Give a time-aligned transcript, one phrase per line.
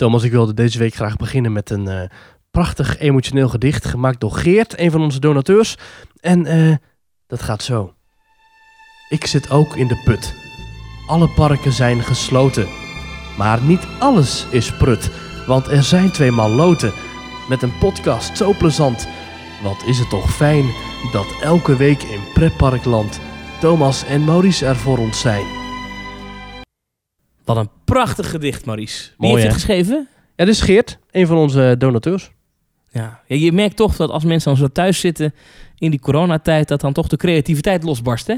[0.00, 2.08] Thomas, ik wilde deze week graag beginnen met een eh,
[2.50, 5.76] prachtig emotioneel gedicht gemaakt door Geert, een van onze donateurs.
[6.20, 6.74] En eh,
[7.26, 7.94] dat gaat zo.
[9.08, 10.34] Ik zit ook in de put.
[11.06, 12.68] Alle parken zijn gesloten.
[13.38, 15.10] Maar niet alles is prut,
[15.46, 16.92] want er zijn tweemaal loten.
[17.48, 19.08] Met een podcast zo plezant.
[19.62, 20.64] Wat is het toch fijn
[21.12, 23.20] dat elke week in Pretparkland
[23.58, 25.69] Thomas en Maurice er voor ons zijn.
[27.44, 29.08] Wat een prachtig gedicht, Maurice.
[29.18, 30.08] Wie Mooi, heeft het geschreven?
[30.36, 32.30] Ja, dit is Geert, een van onze donateurs.
[32.90, 33.20] Ja.
[33.26, 33.36] ja.
[33.36, 35.34] Je merkt toch dat als mensen dan zo thuis zitten
[35.78, 38.36] in die coronatijd, dat dan toch de creativiteit losbarst, hè?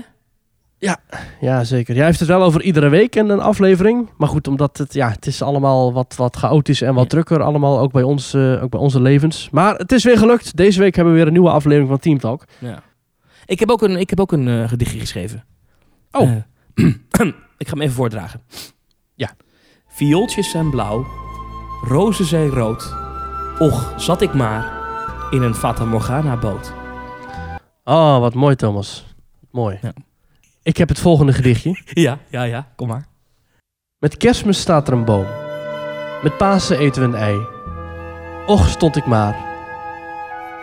[1.40, 1.94] Ja, zeker.
[1.94, 4.08] Jij heeft het wel over iedere week en een aflevering.
[4.16, 7.08] Maar goed, omdat het, ja, het is allemaal wat, wat chaotisch en wat Ja.
[7.08, 7.42] drukker.
[7.42, 9.48] Allemaal ook bij, ons, eh, ook bij onze levens.
[9.50, 10.56] Maar het is weer gelukt.
[10.56, 12.44] Deze week hebben we weer een nieuwe aflevering van Team Talk.
[12.58, 12.82] Ja.
[13.46, 15.44] Ik heb ook een, ik heb ook een eh, gedichtje geschreven.
[16.12, 16.30] Oh.
[16.30, 16.36] Eh,
[17.58, 18.40] ik ga hem even voordragen.
[19.94, 21.06] Viooltjes zijn blauw,
[21.82, 22.94] rozen zijn rood.
[23.58, 24.72] Och, zat ik maar
[25.30, 26.72] in een Fata Morgana boot.
[27.84, 29.06] Oh, wat mooi Thomas.
[29.50, 29.78] Mooi.
[29.82, 29.92] Ja.
[30.62, 31.78] Ik heb het volgende gedichtje.
[32.04, 33.06] Ja, ja, ja, kom maar.
[33.98, 35.26] Met kerstmis staat er een boom.
[36.22, 37.46] Met Pasen eten we een ei.
[38.46, 39.36] Och, stond ik maar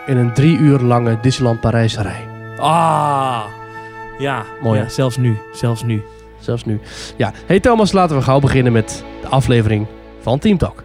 [0.06, 2.28] in een drie uur lange Disneyland Parijsrij.
[2.58, 3.44] Ah,
[4.18, 4.44] ja.
[4.62, 4.90] Mooi, ja, hè?
[4.90, 6.02] zelfs nu, zelfs nu.
[6.40, 6.80] Zelfs nu.
[7.16, 9.86] Ja, hey Thomas, laten we gauw beginnen met de aflevering
[10.20, 10.84] van Team Talk.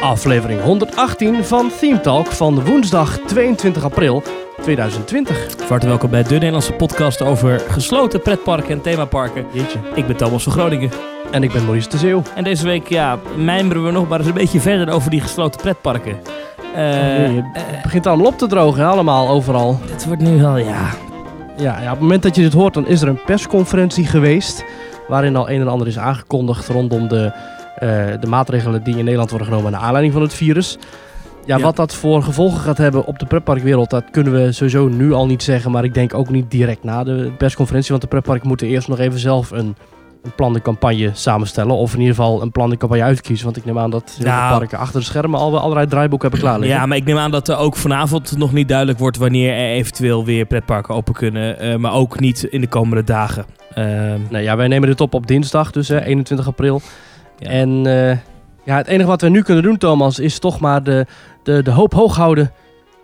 [0.00, 4.22] Aflevering 118 van Team Talk van woensdag 22 april
[4.62, 5.50] 2020.
[5.56, 9.46] Van harte welkom bij de Nederlandse podcast over gesloten pretparken en themaparken.
[9.52, 9.78] Jeetje.
[9.94, 10.90] Ik ben Thomas van Groningen.
[11.30, 12.22] En ik ben Maurice de Zeeuw.
[12.34, 15.60] En deze week ja, mijmeren we nog maar eens een beetje verder over die gesloten
[15.60, 16.16] pretparken.
[16.74, 19.78] Eh, Oh, jee, het begint allemaal op te drogen, allemaal, overal.
[19.90, 20.88] het wordt nu wel, ja...
[21.56, 24.64] Ja, ja, op het moment dat je dit hoort, dan is er een persconferentie geweest.
[25.08, 27.32] Waarin al een en ander is aangekondigd rondom de,
[27.76, 27.88] eh,
[28.20, 30.78] de maatregelen die in Nederland worden genomen naar aanleiding van het virus.
[31.44, 31.62] Ja, Ja.
[31.62, 35.26] wat dat voor gevolgen gaat hebben op de pretparkwereld, dat kunnen we sowieso nu al
[35.26, 35.70] niet zeggen.
[35.70, 37.90] Maar ik denk ook niet direct na de persconferentie.
[37.90, 39.76] Want de pretparken moeten eerst nog even zelf een,
[40.22, 41.74] een plan de campagne samenstellen.
[41.76, 43.44] Of in ieder geval een plan de campagne uitkiezen.
[43.44, 44.58] Want ik neem aan dat Nou.
[44.58, 46.78] parken achter de schermen al wel allerlei draaiboeken hebben klaar liggen.
[46.80, 49.70] Ja, maar ik neem aan dat er ook vanavond nog niet duidelijk wordt wanneer er
[49.70, 51.58] eventueel weer pretparken open kunnen.
[51.58, 53.44] eh, maar ook niet in de komende dagen.
[53.74, 56.80] Ehm, Nou ja, wij nemen dit op op dinsdag, dus hè, 21 april.
[57.38, 57.48] Ja.
[57.48, 58.16] En eh,
[58.64, 61.06] ja, het enige wat we nu kunnen doen, Thomas, is toch maar de,
[61.42, 62.52] de, de hoop hoog houden.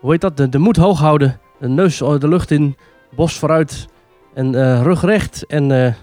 [0.01, 0.37] Hoe heet dat?
[0.37, 1.39] De, de moed hoog houden.
[1.61, 2.77] De neus eh, de lucht in,
[3.17, 3.87] bos vooruit
[4.35, 5.45] en rug recht.
[5.47, 5.95] En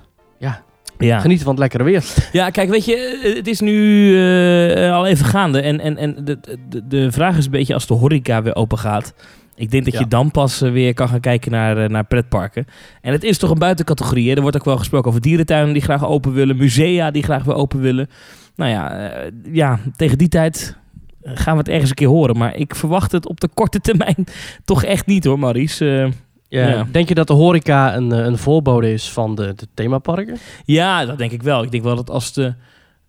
[1.07, 1.19] ja.
[1.19, 2.03] genieten van het lekkere weer.
[2.31, 5.61] Ja, kijk, weet je, eh, het is nu eh, al even gaande.
[5.61, 6.39] En, en, en de,
[6.69, 9.13] de, de vraag is een beetje als de horeca weer open gaat.
[9.55, 9.99] Ik denk dat Ja.
[9.99, 12.65] je dan pas eh, weer kan gaan kijken naar, naar pretparken.
[13.01, 14.29] En het is toch een buitencategorie.
[14.29, 14.35] Hè?
[14.35, 16.57] Er wordt ook wel gesproken over dierentuinen die graag open willen.
[16.57, 18.09] Musea die graag weer open willen.
[18.55, 19.11] Nou ja,
[19.51, 20.77] ja tegen die tijd
[21.23, 22.37] gaan we het ergens een keer horen.
[22.37, 24.23] Maar ik verwacht het op de korte termijn
[24.65, 26.01] toch echt niet hoor, Maurice.
[26.01, 26.11] Eh,
[26.51, 26.67] Ja.
[26.67, 26.87] Ja.
[26.91, 30.37] Denk je dat de horeca een, eh, een voorbode is van de, de themaparken?
[30.65, 31.63] Ja, dat denk ik wel.
[31.63, 32.53] Ik denk wel dat als de,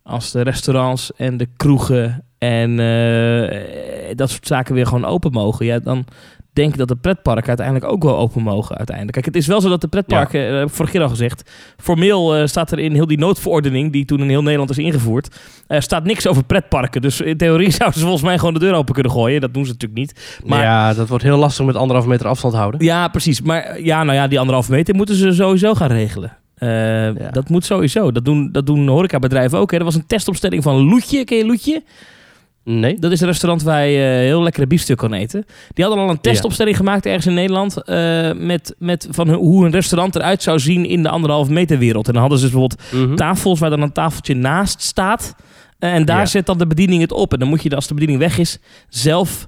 [0.02, 5.66] als de restaurants en de kroegen en eh, dat soort zaken weer gewoon open mogen,
[5.66, 6.04] ja, dan
[6.52, 9.14] denk dat de pretparken uiteindelijk ook wel open mogen uiteindelijk.
[9.16, 11.50] Kijk, het is wel zo dat de pretparken, eh, heb ik vorige keer al gezegd,
[11.76, 15.36] formeel eh, staat er in heel die noodverordening die toen in heel Nederland is ingevoerd,
[15.66, 17.02] eh, staat niks over pretparken.
[17.02, 19.40] Dus in theorie zouden ze volgens mij gewoon de deur open kunnen gooien.
[19.40, 20.40] Dat doen ze natuurlijk niet.
[20.44, 22.84] Maar ja, dat wordt heel lastig met anderhalve meter afstand houden.
[22.84, 23.40] ja, precies.
[23.40, 26.36] Maar eh, ja, nou ja, die anderhalve meter moeten ze sowieso gaan regelen.
[26.54, 28.12] Eh, Dat moet sowieso.
[28.12, 29.70] Dat doen, dat doen horecabedrijven ook.
[29.70, 29.78] Hè.
[29.78, 31.24] Er was een testopstelling van Loetje.
[31.24, 31.82] Ken je Loetje?
[32.64, 32.98] Nee?
[32.98, 35.44] Dat is een restaurant waar je eh, heel lekkere biefstuk kan eten.
[35.74, 37.82] Die hadden al een testopstelling gemaakt ergens in Nederland.
[37.84, 42.06] eh, met, met van hoe een restaurant eruit zou zien in de anderhalve meter wereld.
[42.06, 43.14] En dan hadden ze dus bijvoorbeeld Mhm.
[43.16, 45.34] tafels waar dan een tafeltje naast staat.
[45.78, 46.26] Eh, en daar Ja.
[46.26, 47.32] zet dan de bediening het op.
[47.32, 48.58] En dan moet je als de bediening weg is
[48.88, 49.46] zelf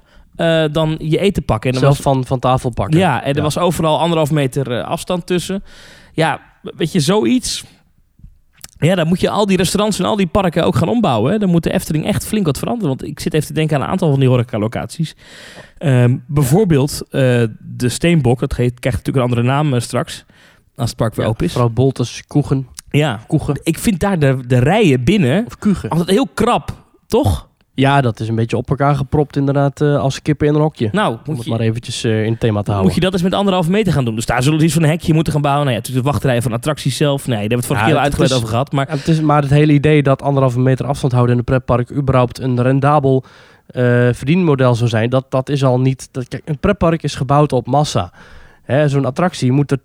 [0.71, 1.71] dan je eten pakken.
[1.71, 2.99] En Zelf was- van, van tafel pakken.
[2.99, 5.63] ja, en er was overal anderhalf meter afstand tussen.
[6.13, 7.63] Ja, weet je, zoiets.
[8.85, 11.31] Ja, dan moet je al die restaurants en al die parken ook gaan ombouwen.
[11.31, 11.37] Hè.
[11.39, 12.87] Dan moet de Efteling echt flink wat veranderen.
[12.89, 15.15] Want ik zit even te denken aan een aantal van die horecalocaties.
[15.77, 18.39] Ehm bijvoorbeeld eh, de Steenbok.
[18.39, 20.25] Dat krijgt natuurlijk een andere naam eh, straks.
[20.75, 21.51] Als het park weer Ja, open is.
[21.51, 25.89] Vooral Boltes, Koegen, Ja, Koegen ik vind daar de, de rijen binnen of Kugen.
[25.89, 26.73] altijd heel krap.
[27.07, 27.49] Toch?
[27.75, 30.89] Ja, dat is een beetje op elkaar gepropt inderdaad eh, als kippen in een hokje.
[30.91, 32.85] Nou, Om moet het je, maar eventjes eh, in het thema te houden.
[32.85, 34.15] Moet je dat eens met anderhalve meter gaan doen?
[34.15, 35.65] Dus daar zullen ze iets van een hekje moeten gaan bouwen.
[35.65, 37.27] Nou ja, natuurlijk de wachtrijen van attracties zelf.
[37.27, 38.71] Nee, daar hebben we het vorige Ja, keer uitgebreid over gehad.
[38.71, 41.45] Maar Ja, het is maar het hele idee dat anderhalve meter afstand houden in een
[41.45, 43.23] pretpark überhaupt een rendabel
[43.67, 46.07] eh, verdienmodel zou zijn, dat, dat is al niet...
[46.11, 48.11] Dat, kijk, een pretpark is gebouwd op massa.
[48.85, 49.79] Zo'n attractie moet er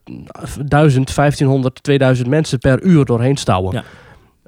[0.64, 3.74] 1000, 1500, 2000 mensen per uur doorheen stouwen.
[3.74, 3.84] Ja.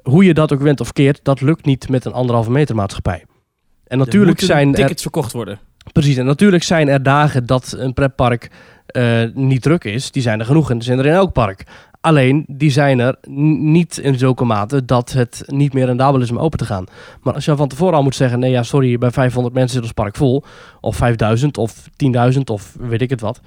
[0.03, 3.23] Hoe je dat ook went of keert, dat lukt niet met een anderhalve meter maatschappij.
[3.93, 5.59] En natuurlijk zijn er, tickets verkocht worden.
[5.91, 8.51] precies, en natuurlijk zijn er dagen dat een pretpark
[8.85, 10.11] eh, niet druk is.
[10.11, 11.63] Die zijn er genoeg en die zijn er in elk park.
[12.01, 13.15] Alleen, die zijn er
[13.59, 16.85] niet in zulke mate dat het niet meer rendabel is om open te gaan.
[17.21, 19.83] Maar als je van tevoren al moet zeggen, nee ja, sorry, bij 500 mensen zit
[19.83, 20.43] ons park vol.
[20.81, 21.89] Of 5000 of
[22.33, 23.41] 10.000 of weet ik het wat.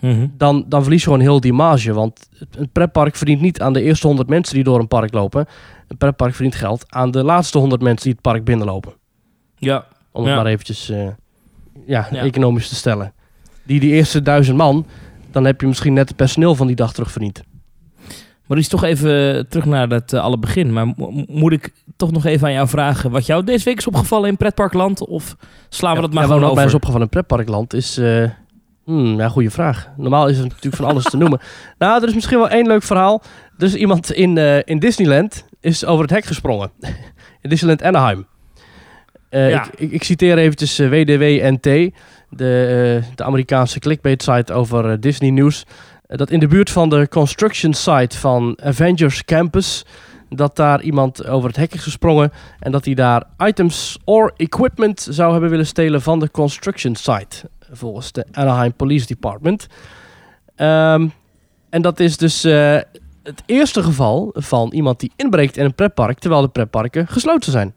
[0.00, 0.26] Mhm.
[0.36, 1.92] Dan, dan verlies je gewoon heel die marge.
[1.92, 5.46] Want een pretpark verdient niet aan de eerste 100 mensen die door een park lopen.
[5.88, 8.92] Een pretpark verdient geld aan de laatste 100 mensen die het park binnenlopen.
[9.56, 11.08] Ja, Om het maar eventjes eh,
[11.86, 13.12] ja, economisch te stellen.
[13.62, 14.86] Die, die eerste duizend man,
[15.30, 17.42] dan heb je misschien net het personeel van die dag terugverdiend.
[18.46, 20.72] maar is toch even terug naar het eh, alle begin.
[20.72, 23.86] Maar mo- moet ik toch nog even aan jou vragen wat jou deze week is
[23.86, 25.06] opgevallen in pretparkland?
[25.06, 25.36] Of
[25.68, 26.68] slaan we dat maar ja, gewoon wat mij over?
[26.68, 27.98] is opgevallen in pretparkland is...
[27.98, 28.28] eh
[28.84, 29.88] hmm, ja, goede vraag.
[29.96, 31.40] Normaal is er natuurlijk van alles te noemen.
[31.78, 33.22] Nou, er is misschien wel één leuk verhaal.
[33.58, 36.70] Er is iemand in, eh, in Disneyland is over het hek gesprongen.
[37.42, 38.26] in Disneyland Anaheim.
[39.32, 39.64] Eh, Ja.
[39.64, 45.30] ik, ik, ik citeer eventjes eh, WDW-NT, de, eh, de Amerikaanse clickbait site over Disney
[45.30, 45.64] nieuws.
[46.06, 49.84] Eh, dat in de buurt van de construction site van Avengers Campus...
[50.28, 52.32] dat daar iemand over het hek is gesprongen...
[52.58, 57.50] en dat hij daar items or equipment zou hebben willen stelen van de construction site...
[57.70, 59.66] volgens de Anaheim Police Department.
[60.56, 61.08] Ehm,
[61.70, 62.42] en dat is dus
[63.22, 66.18] het eerste geval van iemand die inbreekt in een pretpark...
[66.18, 67.74] terwijl de pretparken gesloten zijn.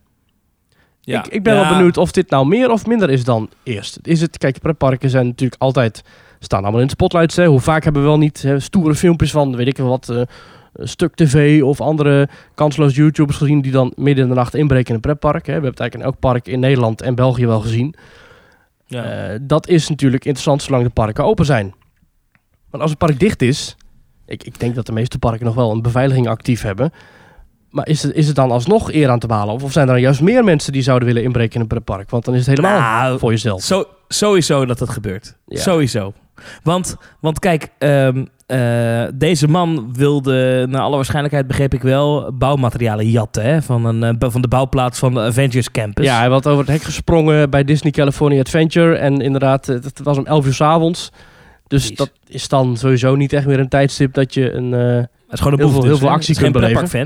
[1.06, 1.20] Ja.
[1.26, 1.60] Ik, ik ben Ja.
[1.62, 4.00] wel benieuwd of dit nou meer of minder is dan eerst.
[4.02, 6.02] Is het, kijk, pretparken zijn natuurlijk altijd,
[6.40, 7.36] staan allemaal in de spotlights.
[7.36, 7.46] Hè.
[7.46, 10.22] Hoe vaak hebben we wel niet hè, stoere filmpjes van, weet ik wat, eh,
[10.78, 14.96] Stuk TV of andere kansloos YouTubers gezien die dan midden in de nacht inbreken in
[14.96, 15.46] een pretpark.
[15.46, 15.46] Hè.
[15.46, 17.96] We hebben het eigenlijk in elk park in Nederland en België wel gezien.
[18.88, 19.04] Ja.
[19.04, 21.74] Eh, dat is natuurlijk interessant zolang de parken open zijn.
[22.70, 23.76] Want als een park dicht is,
[24.26, 26.92] ik, ik denk dat de meeste parken nog wel een beveiliging actief hebben.
[27.76, 29.54] Maar is het, is het dan alsnog eer aan te behalen?
[29.54, 32.10] Of, of zijn er dan juist meer mensen die zouden willen inbreken in een pretpark?
[32.10, 33.62] Want dan is het helemaal Nou, voor jezelf.
[33.64, 35.36] Zo, sowieso dat dat gebeurt.
[35.48, 35.60] Ja.
[35.62, 36.14] Sowieso.
[36.64, 43.10] Want, want kijk, ehm, eh, deze man wilde, naar alle waarschijnlijkheid begreep ik wel, bouwmaterialen
[43.10, 43.44] jatten.
[43.44, 43.62] Hè?
[43.62, 46.06] Van, een, eh, van de bouwplaats van de Avengers Campus.
[46.06, 48.96] Ja, hij had over het hek gesprongen bij Disney California Adventure.
[48.96, 51.10] En inderdaad, het het was om 11 uur s avonds.
[51.68, 51.98] Dus Precies.
[51.98, 54.74] dat is dan sowieso niet echt meer een tijdstip dat je een...
[54.74, 55.72] eh, Het is gewoon een heel boef.
[55.72, 56.14] veel- dus, heel veel hè?
[56.14, 56.76] actie Het kunt beleven.
[56.84, 57.00] Het is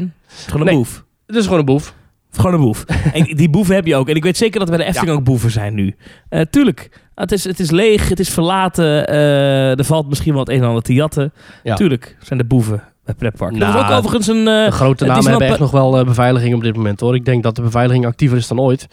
[0.46, 0.76] gewoon een Nee.
[0.76, 1.04] boef.
[1.28, 1.94] het is gewoon een boef.
[2.32, 2.84] Gewoon een boef.
[3.14, 4.10] en die boeven heb je ook.
[4.10, 5.96] En ik weet zeker dat bij de Efteling ook boeven zijn nu.
[6.30, 6.90] Eh, tuurlijk.
[7.16, 9.08] Het is, het is leeg, het is verlaten.
[9.08, 11.34] eh, er valt misschien wel het een en ander te jatten.
[11.64, 11.76] Ja.
[11.76, 13.52] Tuurlijk zijn er boeven bij pretpark.
[13.52, 14.48] Nou, dat is ook overigens een...
[14.48, 17.16] eh, De grote het namen hebben echt nog wel eh, beveiliging op dit moment hoor.
[17.16, 18.88] Ik denk dat de beveiliging actiever is dan ooit.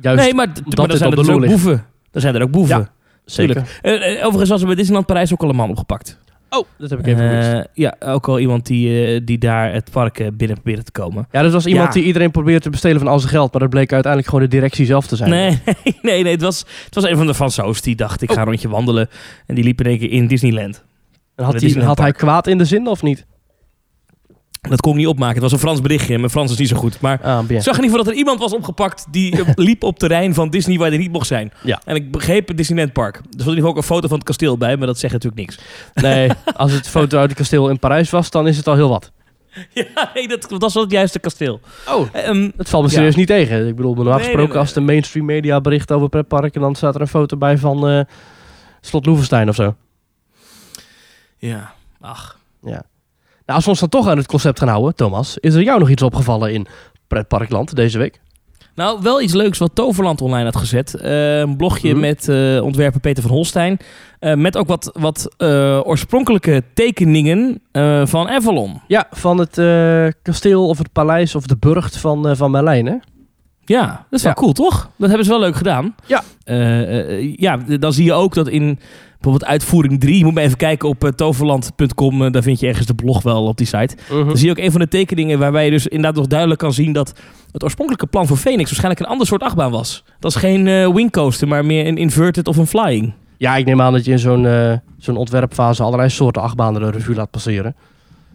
[0.00, 0.54] Juist, nee, maar, maar
[0.96, 1.84] zijn er de dus ook boeven.
[2.12, 2.78] Er zijn er ook boeven.
[2.78, 2.88] Ja,
[3.24, 3.78] zeker.
[3.82, 6.18] Eh, eh, overigens was er bij Disneyland Parijs ook al een man opgepakt.
[6.50, 7.52] Oh, dat heb ik even gemist.
[7.52, 10.92] Eh, ja, ook al iemand die, eh, die daar het park eh, binnen probeerde te
[10.92, 11.28] komen.
[11.30, 11.92] Ja, dat was iemand ja.
[11.92, 13.52] die iedereen probeerde te bestelen van al zijn geld.
[13.52, 15.30] Maar dat bleek uiteindelijk gewoon de directie zelf te zijn.
[15.30, 15.58] Nee,
[16.02, 18.46] nee, nee, het, was, het was een van de Fransoos die dacht, ik ga een
[18.46, 19.08] rondje wandelen.
[19.46, 20.84] En die liep in één keer in Disneyland.
[21.36, 23.26] En had, had hij kwaad in de zin of niet?
[24.60, 25.34] Dat kon ik niet opmaken.
[25.34, 26.18] Het was een Frans berichtje.
[26.18, 27.00] Mijn Frans is niet zo goed.
[27.00, 29.82] Maar Ah, ik zag in ieder geval dat er iemand was opgepakt die eh, liep
[29.82, 31.52] op terrein van Disney waar hij niet mocht zijn.
[31.62, 31.80] Ja.
[31.84, 33.16] En ik begreep het Disneyland Park.
[33.16, 35.40] Er stond in ieder ook een foto van het kasteel bij, maar dat zegt natuurlijk
[35.42, 35.58] niks.
[36.06, 38.88] Nee, als het foto uit het kasteel in Parijs was, dan is het al heel
[38.88, 39.10] wat.
[39.72, 41.60] Ja, nee, dat, dat was wel het juiste kasteel.
[41.88, 42.94] Oh, Ehm, het valt me Ja.
[42.96, 43.66] serieus niet tegen.
[43.68, 44.62] Ik bedoel, normaal Nee, gesproken nee, nee.
[44.66, 48.00] als de mainstream media bericht over pretparken, dan staat er een foto bij van eh,
[48.80, 49.74] Slot Loevestein of zo.
[51.38, 52.38] ja, ach.
[53.50, 55.78] Nou, als we ons dan toch aan het concept gaan houden, Thomas, is er jou
[55.78, 56.66] nog iets opgevallen in
[57.06, 58.20] pretparkland deze week?
[58.74, 60.94] Nou, wel iets leuks wat Toverland online had gezet.
[60.94, 62.00] Eh, een blogje Mhm.
[62.00, 63.78] met eh, ontwerper Peter van Holstein.
[64.18, 65.28] Eh, met ook wat, wat
[65.86, 67.62] oorspronkelijke tekeningen
[68.04, 68.80] van Avalon.
[68.86, 69.54] Ja, van het
[70.22, 72.94] kasteel of het paleis of de burcht van, van Merlijn, hè?
[73.64, 74.38] Ja, dat is wel Ja.
[74.40, 74.90] cool, toch?
[74.96, 75.94] Dat hebben ze wel leuk gedaan.
[76.06, 76.22] Ja.
[77.36, 78.78] Ja, dan zie je ook dat in
[79.20, 80.18] bijvoorbeeld uitvoering 3...
[80.18, 82.24] Je moet maar even kijken op eh, toverland.com.
[82.24, 83.96] eh, daar vind je ergens de blog wel op die site.
[84.08, 86.72] Dan zie je ook een van de tekeningen waarbij je dus inderdaad nog duidelijk kan
[86.72, 86.92] zien...
[86.92, 87.12] dat
[87.52, 90.04] het oorspronkelijke plan voor Phoenix waarschijnlijk een ander soort achtbaan was.
[90.18, 93.12] Dat is geen eh wingcoaster, maar meer een inverted of een flying.
[93.36, 97.14] Ja, ik neem aan dat je in zo'n zo'n ontwerpfase allerlei soorten achtbanen de revue
[97.14, 97.74] laat passeren.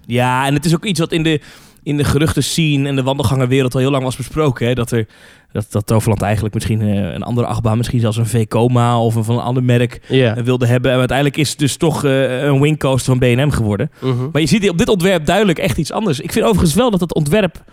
[0.06, 1.42] Ja, en het is ook iets wat in de,
[1.86, 4.68] in de geruchten scene en de wandelgangenwereld al heel lang was besproken.
[4.68, 4.74] Hè?
[4.74, 5.08] Dat, er,
[5.52, 9.24] dat, dat Toverland eigenlijk misschien eh, een andere achtbaan, misschien zelfs een V-Coma of een
[9.24, 10.92] van een ander merk eh, wilde hebben.
[10.92, 13.92] En uiteindelijk is het dus toch eh, een wingcoaster van B&M geworden.
[14.00, 14.30] Mhm.
[14.32, 16.20] Maar je ziet op dit ontwerp duidelijk echt iets anders.
[16.20, 17.64] Ik vind overigens wel dat het ontwerp,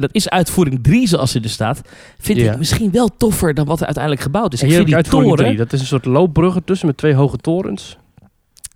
[0.00, 1.80] dat is uitvoering 3 zoals hij er staat,
[2.18, 4.62] vind ik misschien wel toffer dan wat er uiteindelijk gebouwd is.
[4.62, 5.36] En ik vind die toren...
[5.36, 5.56] 3.
[5.56, 7.98] Dat is een soort loopbrug ertussen met twee hoge torens.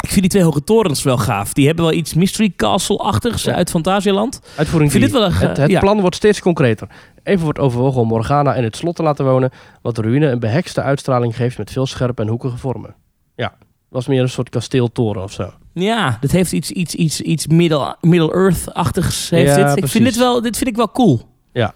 [0.01, 1.53] Ik vind die twee hoge torens wel gaaf.
[1.53, 3.55] Die hebben wel iets Mystery Castle-achtigs Ja.
[3.55, 4.41] uit Fantasialand.
[4.57, 5.81] Uitvoering vind dit wel een, Het, het ja.
[5.81, 6.89] plan wordt steeds concreter.
[7.23, 9.51] Even wordt overwogen om Morgana in het slot te laten wonen,
[9.83, 12.95] wat de ruïne een behekste uitstraling geeft met veel scherpe en hoekige vormen.
[13.37, 13.55] Ja,
[13.89, 15.51] was meer een soort kasteeltoren of zo.
[15.75, 19.31] Ja, dit heeft iets, iets, iets, iets Middle, Middle Earth-achtigs.
[19.31, 19.67] Heeft Ja, dit.
[19.67, 19.93] Ik precies.
[19.93, 21.21] vind dit, wel, dit vind ik wel cool.
[21.53, 21.73] Ja.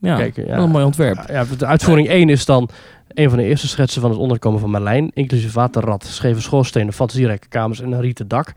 [0.00, 0.56] Ja, Kijk, ja.
[0.56, 1.24] een mooi ontwerp.
[1.28, 2.68] Ja, de uitvoering 1 is dan
[3.08, 7.48] een van de eerste schetsen van het onderkomen van Merlijn, inclusief waterrad, scheve schoorstenen, fantasierijke
[7.48, 8.52] kamers en een rieten dak.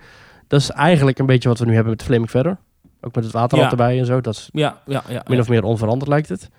[0.48, 2.58] Dat is eigenlijk een beetje wat we nu hebben met Flaming Feather.
[3.02, 3.72] Ook met het waterrad Ja.
[3.72, 4.22] erbij en zo.
[4.22, 5.24] Dat is Ja, ja, ja.
[5.28, 6.50] min of meer onveranderd lijkt het.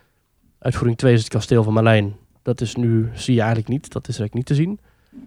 [0.58, 2.14] Uitvoering 2 is het kasteel van Merlijn.
[2.42, 3.92] Dat is nu, zie je eigenlijk niet.
[3.92, 4.78] Dat is eigenlijk niet te zien.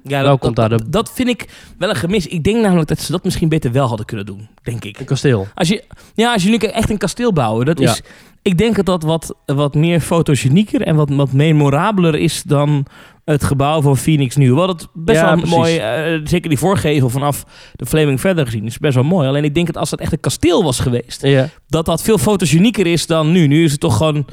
[0.03, 2.27] Ja, dat, komt dat, daar de- dat, dat vind ik wel een gemis.
[2.27, 4.47] Ik denk namelijk dat ze dat misschien beter wel hadden kunnen doen.
[4.63, 4.99] Denk ik.
[4.99, 5.47] Een kasteel.
[5.55, 7.89] Als je, ja, als je nu echt een kasteel bouwen, dat Ja.
[7.91, 8.01] is...
[8.43, 12.85] Ik denk dat dat wat, wat meer fotogenieker en wat, wat memorabeler is dan
[13.25, 14.53] het gebouw van Phoenix nu.
[14.53, 15.55] Wat het best Ja, wel precies.
[15.55, 17.43] mooi, eh, zeker die voorgevel vanaf
[17.75, 19.27] de Flaming Feather gezien, is best wel mooi.
[19.27, 21.49] Alleen ik denk dat als dat echt een kasteel was geweest, Ja.
[21.67, 23.47] dat dat veel fotogenieker is dan nu.
[23.47, 24.25] Nu is het toch gewoon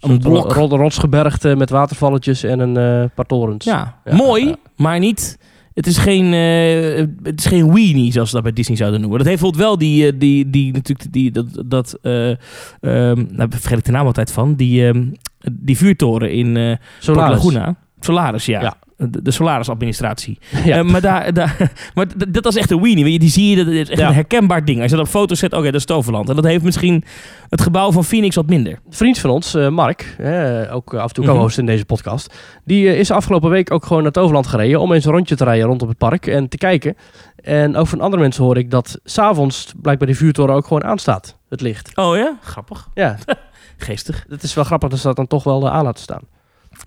[0.00, 0.52] een blok.
[0.54, 3.64] Rotsgebergte met watervalletjes en een eh paar torens.
[3.64, 5.38] Ja, Ja, mooi, maar niet.
[5.74, 9.18] Het is geen, eh, het is geen weenie, zoals ze dat bij Disney zouden noemen.
[9.18, 13.50] Dat heeft bijvoorbeeld wel die, eh, die, die natuurlijk, die, dat, dat eh, ehm, nou
[13.50, 15.06] vergeet ik de naam altijd van, die, ehm,
[15.52, 17.16] die vuurtoren in eh Port.
[17.16, 17.76] Laguna.
[18.04, 18.60] Solaris, ja.
[18.60, 18.74] Ja.
[18.96, 20.38] De, de Solaris-administratie.
[20.64, 20.76] Ja.
[20.78, 23.04] Eh, maar daar, daar, maar dat is echt een weenie.
[23.04, 24.08] Weet je, die zie je, dat is echt Ja.
[24.08, 24.80] een herkenbaar ding.
[24.80, 26.28] Als je dat op foto's zet, oké, dat is Toverland.
[26.28, 27.04] En dat heeft misschien
[27.48, 28.78] het gebouw van Phoenix wat minder.
[28.90, 31.34] Vriend van ons, eh, Mark, eh, ook af en toe Mhm.
[31.34, 32.34] co-host in deze podcast,
[32.64, 35.44] die eh, is afgelopen week ook gewoon naar Toverland gereden om eens een rondje te
[35.44, 36.96] rijden rondom het park en te kijken.
[37.36, 41.36] En ook van andere mensen hoor ik dat s'avonds blijkbaar die vuurtoren ook gewoon aanstaat,
[41.48, 41.96] het licht.
[41.96, 42.36] Oh ja?
[42.42, 42.88] Grappig.
[42.94, 43.16] Ja,
[43.76, 44.24] Geestig.
[44.28, 46.22] het is wel grappig dat ze dat dan toch wel aan laten staan.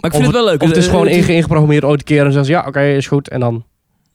[0.01, 0.61] Maar ik vind het wel leuk.
[0.63, 2.63] Of het is Eh, gewoon eh, inge- ingeprogrammeerd ooit een keer en zeggen ze ja,
[2.67, 3.29] oké, is goed.
[3.29, 3.65] En dan...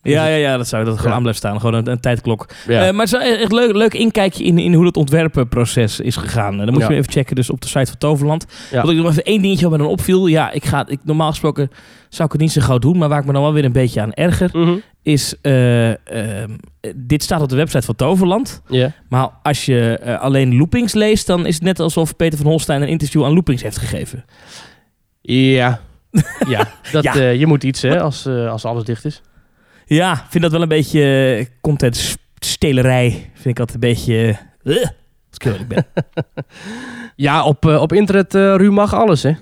[0.05, 1.17] Ja, ja, ja, dat zou dat gewoon Ja.
[1.17, 1.61] aan blijven staan.
[1.61, 2.47] Gewoon een, een tijdklok.
[2.67, 2.75] Ja.
[2.87, 6.17] Eh, maar het is wel echt leuk, leuk inkijkje in, in hoe het ontwerpenproces is
[6.17, 6.57] gegaan.
[6.57, 6.89] Dan moet Ja.
[6.89, 8.47] je even checken dus op de site van Toverland.
[8.73, 10.27] Wat ik nog even één dingetje wat me dan opviel.
[10.27, 11.71] Ja, ik ga, ik, normaal gesproken
[12.09, 12.99] zou ik het niet zo gauw doen.
[12.99, 14.51] Maar waar ik me dan wel weer een beetje aan erger...
[14.53, 14.75] Mhm.
[15.03, 15.35] is...
[15.43, 16.51] eh, ehm,
[16.97, 18.63] dit staat op de website van Toverland.
[19.09, 21.27] Maar als je alleen loopings leest...
[21.27, 24.25] dan is het net alsof Peter van Holstein een interview aan loopings heeft gegeven.
[25.23, 25.81] Ja.
[26.49, 27.15] ja, dat, Ja.
[27.15, 29.23] eh, je moet iets hè, als, eh, als alles dicht is.
[29.87, 33.31] Ja, ik vind dat wel een beetje eh, contentstelerij.
[33.35, 34.39] Vind ik altijd een beetje...
[34.65, 34.85] eh, als
[35.35, 35.87] ik heel eerlijk ben.
[37.17, 39.33] Ja, op, op internet ruw mag alles hè.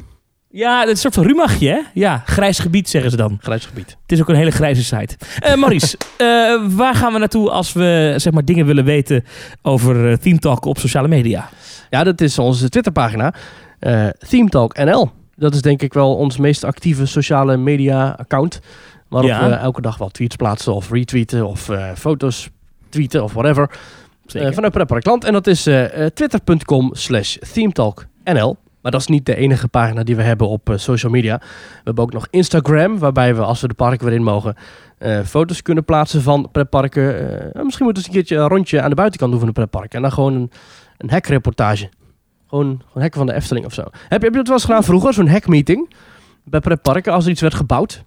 [0.53, 1.81] Ja, het is een soort van rumachje, hè?
[1.95, 3.39] Ja, grijs gebied zeggen ze dan.
[3.41, 3.89] Grijs gebied.
[4.03, 5.17] Het is ook een hele grijze site.
[5.39, 5.97] Eh Maurice,
[6.77, 9.25] waar gaan we naartoe als we zeg maar, dingen willen weten
[9.63, 11.49] over Team Talk op sociale media?
[11.91, 13.35] Ja, dat is onze Twitterpagina.
[13.79, 15.11] eh Theme Talk NL.
[15.41, 18.61] Dat is denk ik wel ons meest actieve sociale media account.
[19.09, 19.49] Waarop Ja.
[19.49, 22.51] we elke dag wel tweets plaatsen of retweeten of eh, foto's
[22.89, 23.71] tweeten of whatever.
[24.27, 24.49] Zeker.
[24.49, 25.25] Eh, vanuit Pretpark Land.
[25.25, 28.57] En dat is eh, twitter.com slash themetalknl.
[28.81, 31.39] Maar dat is niet de enige pagina die we hebben op social media.
[31.39, 34.55] We hebben ook nog Instagram, waarbij we als we de parken weer in mogen...
[35.25, 37.05] foto's kunnen plaatsen van pretparken.
[37.63, 39.95] Misschien moeten we eens een keertje een rondje aan de buitenkant doen van een pretpark.
[39.95, 40.51] En dan gewoon een,
[40.97, 41.89] een hekreportage.
[42.51, 43.83] Gewoon, gewoon hekken van de Efteling of zo.
[43.83, 45.95] Heb, je- heb je dat wel eens gedaan vroeger, zo'n hekmeeting?
[46.45, 48.05] Bij pretparken, als er iets werd gebouwd?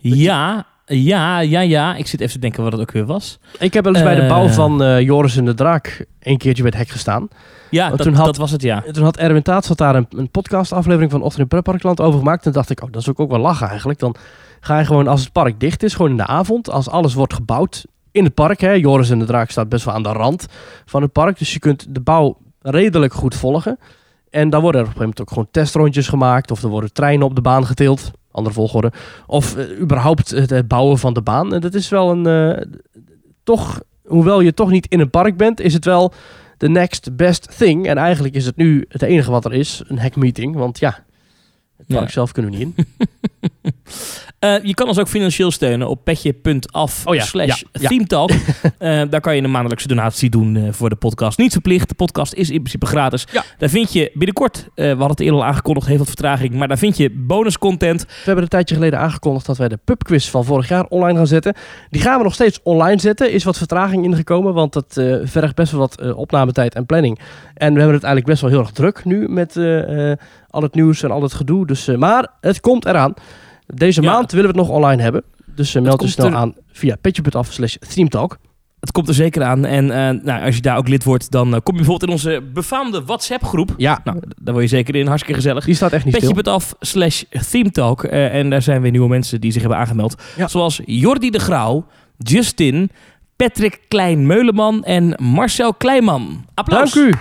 [0.00, 1.94] Ja, ja, ja, ja.
[1.96, 3.38] Ik zit even te denken wat het ook weer was.
[3.58, 4.28] Ik heb wel eens bij de Eh.
[4.28, 6.04] bouw van eh, Joris en de Draak...
[6.20, 7.28] een keertje bij het hek gestaan.
[7.70, 8.84] Ja, dat, toen had- dat was het, ja.
[8.86, 12.18] En toen had Erwin Taats had daar een, een podcastaflevering van Ochtend in Pretparkland over
[12.18, 12.46] gemaakt.
[12.46, 13.98] En dacht ik, oh, dat is ook, ook wel lachen eigenlijk.
[13.98, 14.14] Dan
[14.60, 17.34] ga je gewoon, als het park dicht is, gewoon in de avond, als alles wordt
[17.34, 18.60] gebouwd in het park.
[18.60, 20.46] Hè, Joris en de Draak staat best wel aan de rand
[20.84, 21.38] van het park.
[21.38, 22.36] Dus je kunt de bouw
[22.72, 23.78] redelijk goed volgen.
[24.30, 26.50] En dan worden er op een gegeven moment ook gewoon testrondjes gemaakt.
[26.50, 28.10] Of er worden treinen op de baan getild.
[28.30, 28.92] Andere volgorde.
[29.26, 31.54] Of eh, überhaupt het, het bouwen van de baan.
[31.54, 32.26] En dat is wel een...
[32.56, 32.62] eh,
[33.42, 36.12] toch, hoewel je toch niet in een park bent, is het wel
[36.56, 37.86] the next best thing.
[37.86, 40.54] En eigenlijk is het nu het enige wat er is, een hackmeeting.
[40.56, 41.04] Want ja,
[41.76, 42.08] het park Ja.
[42.12, 42.86] zelf kunnen we niet in.
[44.44, 47.90] Eh, je kan ons ook financieel steunen op petje.af Oh ja, slash ja.
[48.78, 51.38] Eh, daar kan je een maandelijkse donatie doen eh, voor de podcast.
[51.38, 51.88] Niet verplicht.
[51.88, 53.26] De podcast is in principe gratis.
[53.58, 56.78] Daar vind je binnenkort, we hadden het eerder al aangekondigd, heeft wat vertraging, maar daar
[56.78, 58.02] vind je bonus content.
[58.02, 61.26] We hebben een tijdje geleden aangekondigd dat wij de pubquiz van vorig jaar online gaan
[61.26, 61.54] zetten.
[61.90, 63.32] Die gaan we nog steeds online zetten.
[63.32, 67.18] Is wat vertraging ingekomen, want dat vergt best wel wat opnametijd en planning.
[67.54, 69.56] En we hebben het eigenlijk best wel heel erg druk nu met
[70.50, 71.66] al het nieuws en al het gedoe.
[71.66, 73.14] Dus, maar het komt eraan.
[73.66, 74.10] Deze Ja.
[74.12, 75.22] maand willen we het nog online hebben.
[75.46, 78.38] Dus eh, meld je snel er- aan via petje.af slash themetalk.
[78.80, 79.64] Het komt er zeker aan.
[79.64, 82.08] En eh, nou, als je daar ook lid wordt, dan eh, kom je bijvoorbeeld in
[82.16, 83.74] onze befaamde WhatsApp-groep.
[83.76, 85.06] Ja, Nou, daar word je zeker in.
[85.06, 85.64] Hartstikke gezellig.
[85.64, 86.18] die staat echt niet.
[86.18, 88.04] Petje.af slash themetalk.
[88.04, 90.22] En daar zijn weer nieuwe mensen die zich hebben aangemeld.
[90.36, 90.48] Ja.
[90.48, 91.86] Zoals Jordi de Grauw,
[92.18, 92.90] Justin,
[93.36, 96.44] Patrick Klein-Meuleman en Marcel Kleinman.
[96.54, 96.92] Applaus.
[96.92, 97.12] Dank u.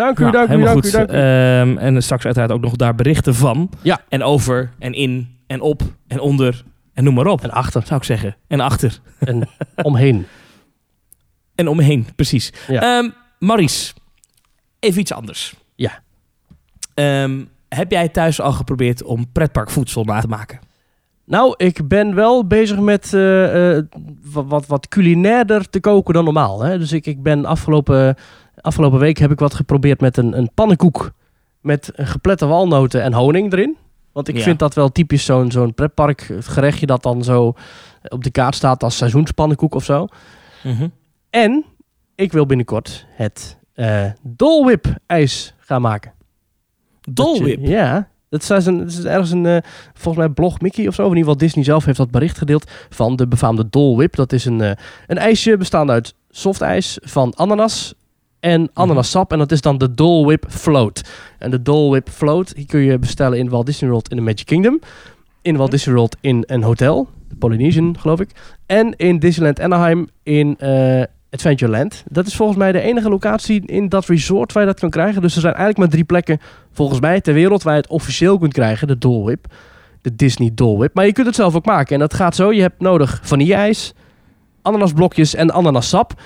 [0.00, 0.86] Dank u, Nou, dank u, dank goed.
[0.86, 1.14] u, dank u.
[1.14, 3.70] Ehm, en straks uiteraard ook nog daar berichten van.
[3.82, 4.00] Ja.
[4.08, 6.64] En over en in en op en onder
[6.94, 7.42] en noem maar op.
[7.42, 8.36] En achter Zou ik zeggen.
[8.48, 9.00] En achter.
[9.18, 9.48] en
[9.82, 10.26] omheen.
[11.54, 12.52] En omheen, precies.
[12.68, 12.80] Ja.
[12.82, 13.92] Ehm, Maurice,
[14.78, 15.54] even iets anders.
[15.74, 16.02] Ja.
[16.94, 20.58] Ehm, heb jij thuis al geprobeerd om pretparkvoedsel na te maken?
[21.24, 23.84] Nou, ik ben wel bezig met eh, eh,
[24.22, 26.62] wat, wat, wat culinairder te koken dan normaal.
[26.62, 26.78] Hè?
[26.78, 28.16] Dus ik, ik ben afgelopen,
[28.60, 31.10] afgelopen week heb ik wat geprobeerd met een, een pannenkoek
[31.60, 33.76] met geplette walnoten en honing erin.
[34.12, 34.42] Want ik Ja.
[34.42, 37.52] vind dat wel typisch zo'n zo'n pretpark gerechtje dat dan zo
[38.08, 40.06] op de kaart staat als seizoenspannenkoek of zo.
[41.30, 41.64] En
[42.14, 46.12] ik wil binnenkort het eh Dole ijs gaan maken.
[47.00, 47.66] Dole Dat je- Whip.
[47.66, 48.08] Ja.
[48.28, 49.56] Dat is, een, dat is ergens een, eh,
[49.94, 51.02] volgens mij blog Mickey of zo.
[51.02, 54.14] In ieder geval Disney zelf heeft dat bericht gedeeld van de befaamde Dole Whip.
[54.16, 54.70] Dat is een, eh,
[55.06, 57.94] een ijsje bestaande uit softijs van ananas
[58.40, 59.32] en ananassap.
[59.32, 61.02] En dat is dan de Dole Whip Float.
[61.38, 64.22] En de Dole Whip Float die kun je bestellen in Walt Disney World in de
[64.22, 64.80] Magic Kingdom.
[65.42, 67.08] In Walt Disney World in een hotel.
[67.28, 68.30] De Polynesian, geloof ik.
[68.66, 72.04] En in Disneyland Anaheim in eh, Adventureland.
[72.08, 75.22] Dat is volgens mij de enige locatie in dat resort waar je dat kan krijgen.
[75.22, 76.40] Dus er zijn eigenlijk maar drie plekken
[76.72, 78.86] volgens mij ter wereld waar je het officieel kunt krijgen.
[78.86, 79.46] De Dole Whip.
[80.02, 80.94] De Disney Dole Whip.
[80.94, 81.94] Maar je kunt het zelf ook maken.
[81.94, 82.52] En dat gaat zo.
[82.52, 83.94] Je hebt nodig vanilleijs,
[84.62, 86.20] ananasblokjes en ananassap.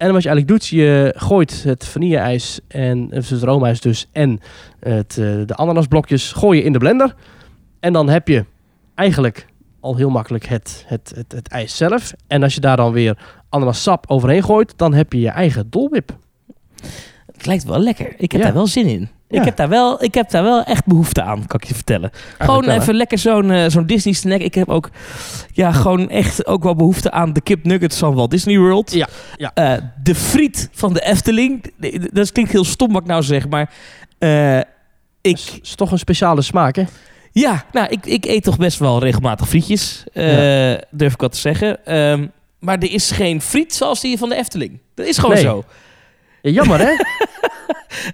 [0.00, 4.40] En wat je eigenlijk doet, je gooit het vanilleijs en eh, het roomijs dus en
[4.78, 7.14] het, eh, de ananasblokjes gooi je in de blender.
[7.80, 8.44] En dan heb je
[8.94, 9.46] eigenlijk
[9.80, 12.12] al heel makkelijk het, het, het, het ijs zelf.
[12.26, 16.16] En als je daar dan weer ananassap overheen gooit, dan heb je je eigen dolwip.
[17.32, 18.14] Het lijkt wel lekker.
[18.16, 18.46] Ik heb Ja.
[18.46, 19.08] daar wel zin in.
[19.30, 19.38] Ja.
[19.38, 22.10] Ik, heb daar wel, ik heb daar wel echt behoefte aan, kan ik je vertellen.
[22.38, 24.40] Gewoon wel, even lekker zo'n eh, zo'n Disney snack.
[24.40, 24.90] Ik heb ook
[25.52, 28.92] ja, gewoon echt ook wel behoefte aan de kip nuggets van Walt Disney World.
[28.92, 29.50] Ja, ja.
[29.54, 31.72] Eh, de friet van de Efteling.
[32.12, 33.70] Dat klinkt heel stom wat ik nou zeg, maar
[34.18, 34.66] eh, ik,
[35.20, 36.84] Is, is toch een speciale smaak, hè?
[37.32, 40.04] ja, nou, ik, ik eet toch best wel regelmatig frietjes.
[40.90, 41.86] Durf ik wat te zeggen.
[41.86, 42.26] Ehm,
[42.58, 44.78] maar er is geen friet zoals die van de Efteling.
[44.94, 45.42] Dat is gewoon Nee.
[45.44, 45.64] zo.
[46.42, 46.90] Ja, jammer, hè?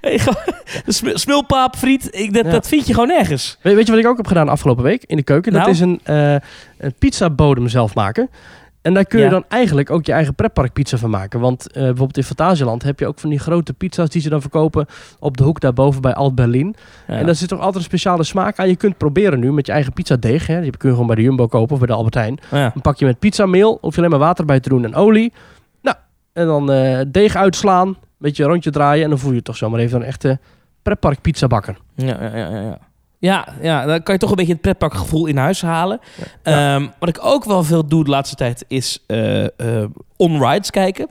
[1.15, 2.51] Smulpaap, friet, ik, dat, Ja.
[2.51, 3.59] dat vind je gewoon nergens.
[3.62, 5.53] Weet, weet je wat ik ook heb gedaan afgelopen week in de keuken?
[5.53, 5.73] Dat Nou?
[5.73, 6.35] is een, eh
[6.79, 8.31] een pizzabodem zelf maken.
[8.83, 9.31] En daar kun je Ja.
[9.31, 11.41] dan eigenlijk ook je eigen pretparkpizza van maken.
[11.41, 14.41] Want eh, bijvoorbeeld in Fantasieland heb je ook van die grote pizza's die ze dan
[14.41, 14.87] verkopen
[15.19, 16.75] op de hoek daarboven bij Alt Berlin.
[17.09, 17.15] Ja.
[17.15, 18.69] En daar zit toch altijd een speciale smaak aan.
[18.69, 20.47] Je kunt proberen nu met je eigen pizzadeeg.
[20.47, 20.61] Hè.
[20.61, 22.39] Die kun je gewoon bij de Jumbo kopen of bij de Albert Heijn.
[22.51, 22.71] Ja.
[22.73, 25.33] Dan pak je met pizzameel, hoef je alleen maar water bij te doen en olie.
[25.83, 25.97] Nou,
[26.33, 29.05] en dan eh, deeg uitslaan, een beetje een rondje draaien.
[29.05, 30.39] En dan voel je toch zomaar even een echte
[30.83, 31.77] pretpark pizza bakken.
[31.95, 32.79] Ja, ja, ja, ja, ja.
[33.61, 36.01] Ja, dan kan je toch een beetje het pretparkgevoel in huis halen.
[36.43, 36.75] Ja.
[36.75, 39.51] Ehm, wat ik ook wel veel doe de laatste tijd is eh, eh,
[40.17, 41.09] on-rides kijken.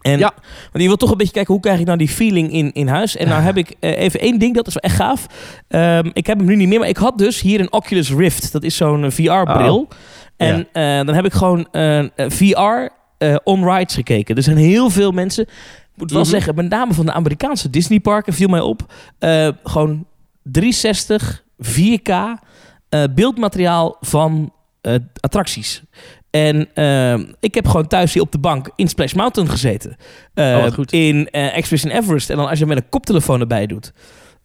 [0.00, 0.32] En, Ja.
[0.72, 2.88] Want je wil toch een beetje kijken hoe krijg ik nou die feeling in, in
[2.88, 3.16] huis.
[3.16, 5.26] En nou heb ik eh, even één ding, dat is wel echt gaaf.
[5.68, 8.52] Ehm, ik heb hem nu niet meer, maar ik had dus hier een Oculus Rift.
[8.52, 9.78] Dat is zo'n VR-bril.
[9.78, 9.90] Oh.
[10.36, 10.66] En
[11.06, 11.68] dan heb ik gewoon
[12.16, 12.88] VR
[13.44, 14.36] on-rides gekeken.
[14.36, 15.46] Er zijn heel veel mensen,
[15.96, 16.30] moet wel Mhm.
[16.30, 18.92] zeggen, met name van de Amerikaanse Disneyparken viel mij op.
[19.18, 20.06] eh, gewoon
[20.42, 22.08] 360, 4K
[22.88, 25.82] eh, beeldmateriaal van eh, attracties.
[26.30, 26.68] En
[27.40, 29.96] ik heb gewoon thuis hier op de bank in Splash Mountain gezeten.
[30.34, 30.66] Oh.
[30.90, 32.30] In Expedition Everest.
[32.30, 33.92] En dan als je met een koptelefoon erbij doet.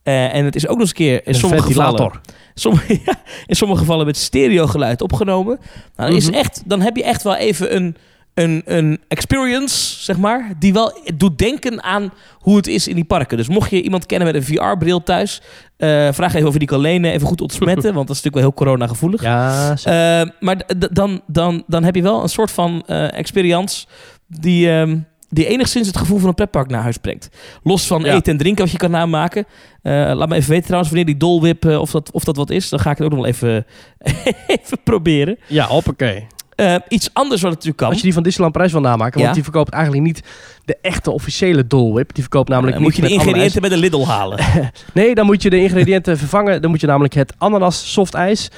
[0.03, 1.89] En het is ook nog eens een keer in Een sommige gevallen...
[1.97, 2.21] ventilator.
[2.53, 5.59] Sommige, ja, in sommige gevallen met stereogeluid opgenomen.
[5.95, 6.35] Nou, dan, is Mhm.
[6.37, 7.95] echt, dan heb je echt wel even een,
[8.33, 13.03] een, een experience, zeg maar, die wel doet denken aan hoe het is in die
[13.03, 13.37] parken.
[13.37, 15.41] Dus mocht je iemand kennen met een VR-bril thuis,
[15.77, 18.35] eh, vraag even of je die kan lenen, even goed ontsmetten, want dat is natuurlijk
[18.35, 19.21] wel heel corona-gevoelig.
[19.21, 19.75] Ja.
[19.83, 23.85] Eh, maar dan, dan, dan heb je wel een soort van eh, experience
[24.27, 24.97] die, ehm,
[25.29, 27.29] die enigszins het gevoel van een pretpark naar huis brengt.
[27.63, 28.13] Los van Ja.
[28.15, 29.45] eten en drinken wat je kan namaken.
[29.83, 32.69] Laat me even weten trouwens wanneer die dolwip, of, dat, of dat wat is.
[32.69, 33.65] Dan ga ik het ook nog wel even,
[34.57, 35.37] even proberen.
[35.47, 36.27] ja, hoppakee.
[36.55, 37.87] Eh, iets anders wat natuurlijk kan.
[37.87, 39.23] Als je die van Disneyland Prijs wil namaken, Ja.
[39.23, 40.21] want die verkoopt eigenlijk niet
[40.65, 42.13] de echte officiële Dole Whip.
[42.13, 43.25] Die verkoopt namelijk Dan moet je de ananas.
[43.25, 44.39] ingrediënten bij de Lidl halen.
[44.93, 46.61] Nee, dan moet je de ingrediënten vervangen.
[46.61, 48.49] Dan moet je namelijk het ananas softijs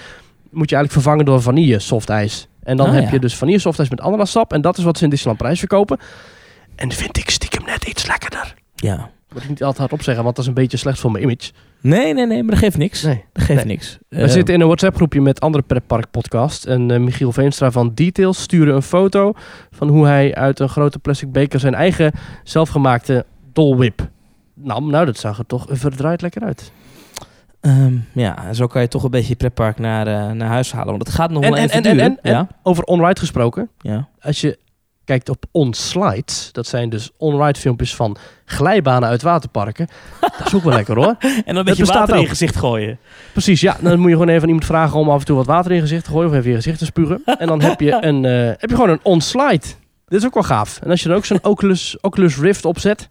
[0.51, 2.47] moet je eigenlijk vervangen door vanille softijs.
[2.63, 3.09] En dan Ah, heb ja.
[3.11, 4.53] je dus vanille softijs met ananassap.
[4.53, 5.99] En dat is wat ze in Disneyland Prijs verkopen.
[6.75, 8.53] En vind ik stiekem net iets lekkerder.
[8.75, 9.09] Ja.
[9.33, 11.51] Moet ik niet altijd hardop zeggen, want dat is een beetje slecht voor mijn image.
[11.81, 13.01] Nee, nee, nee, maar dat geeft niks.
[13.03, 13.23] Nee.
[13.33, 13.73] Dat geeft Nee.
[13.73, 13.99] niks.
[14.09, 16.65] We Eh, zitten in een WhatsApp groepje met andere pretpark podcast.
[16.65, 19.33] En eh, Michiel Veenstra van Details stuurde een foto
[19.71, 22.11] van hoe hij uit een grote plastic beker zijn eigen
[22.43, 24.09] zelfgemaakte Dole Whip
[24.53, 24.89] nam.
[24.89, 26.71] Nou, dat zag er toch verdraaid lekker uit.
[27.61, 30.71] Ehm, ja, en zo kan je toch een beetje je pretpark naar, eh, naar huis
[30.71, 30.89] halen.
[30.91, 32.17] Want het gaat nog En, wel en, even en, en, duren.
[32.21, 32.47] en, ja?
[32.63, 33.69] over on-ride gesproken.
[33.81, 34.07] ja.
[34.21, 34.57] Als je
[35.05, 39.87] kijkt op on-slides, dat zijn dus on-ride filmpjes van glijbanen uit waterparken.
[40.19, 41.15] dat is ook wel lekker hoor.
[41.19, 42.99] En dan een beetje water in gezicht gooien.
[43.31, 43.77] Precies, ja.
[43.81, 45.75] Dan moet je gewoon even aan iemand vragen om af en toe wat water in
[45.75, 47.21] je gezicht te gooien of even je gezicht te spugen.
[47.25, 49.65] En dan heb je, een, eh, heb je gewoon een on-slide.
[50.07, 50.79] Dit is ook wel gaaf.
[50.83, 53.07] En als je dan ook zo'n Oculus, Oculus Rift opzet.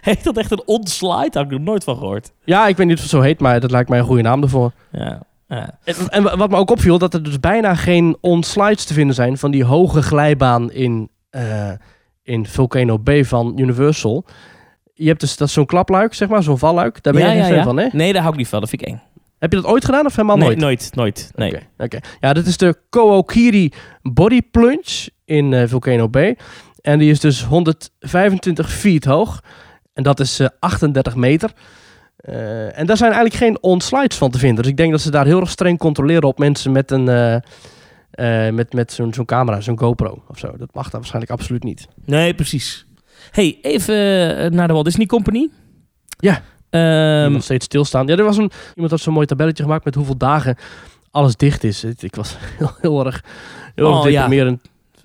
[0.00, 1.30] Heet dat echt een onslide?
[1.30, 2.32] Daar heb ik nog nooit van gehoord.
[2.44, 4.42] Ja, ik weet niet of het zo heet, maar dat lijkt mij een goede naam
[4.42, 4.72] ervoor.
[4.92, 5.22] Ja.
[5.48, 5.78] Ja.
[5.84, 9.38] En, en wat me ook opviel, dat er dus bijna geen on-slides te vinden zijn
[9.38, 11.70] van die hoge glijbaan in, eh,
[12.22, 14.24] in Volcano Bay van Universal.
[14.94, 17.02] Je hebt dus dat zo'n klapluik, zeg maar, zo'n valluik.
[17.02, 17.62] Daar ben ja, je ja, fan ja.
[17.62, 17.88] van, hè?
[17.92, 18.60] Nee, daar hou ik niet van.
[18.60, 19.02] Dat vind ik eng.
[19.38, 20.60] Heb je dat ooit gedaan of helemaal nee, nooit?
[20.60, 21.30] nooit, nooit.
[21.34, 21.48] Nee.
[21.48, 21.98] Oké, oké.
[22.20, 26.36] Ja, dit is de Kookiri Body Plunge in eh, Volcano Bay.
[26.80, 29.42] En die is dus 125 feet hoog.
[29.92, 31.52] En dat is eh, 38 meter.
[32.24, 34.62] Eh, en daar zijn eigenlijk geen on-slides van te vinden.
[34.62, 37.08] Dus ik denk dat ze daar heel erg streng controleren op mensen met een...
[37.08, 37.34] eh,
[38.10, 40.56] eh, met met zo'n zo'n camera, zo'n GoPro of zo.
[40.56, 41.88] Dat mag daar waarschijnlijk absoluut niet.
[42.04, 42.86] Nee, precies.
[43.30, 43.94] hey, even
[44.54, 45.48] naar de Walt Disney Company.
[46.18, 46.42] Ja.
[46.70, 48.06] Die nog steeds stilstaan.
[48.06, 50.56] Ja, er was een, iemand had zo'n mooi tabelletje gemaakt met hoeveel dagen
[51.10, 51.84] alles dicht is.
[51.84, 53.24] Ik was heel, heel erg,
[53.74, 54.28] heel Oh, ja.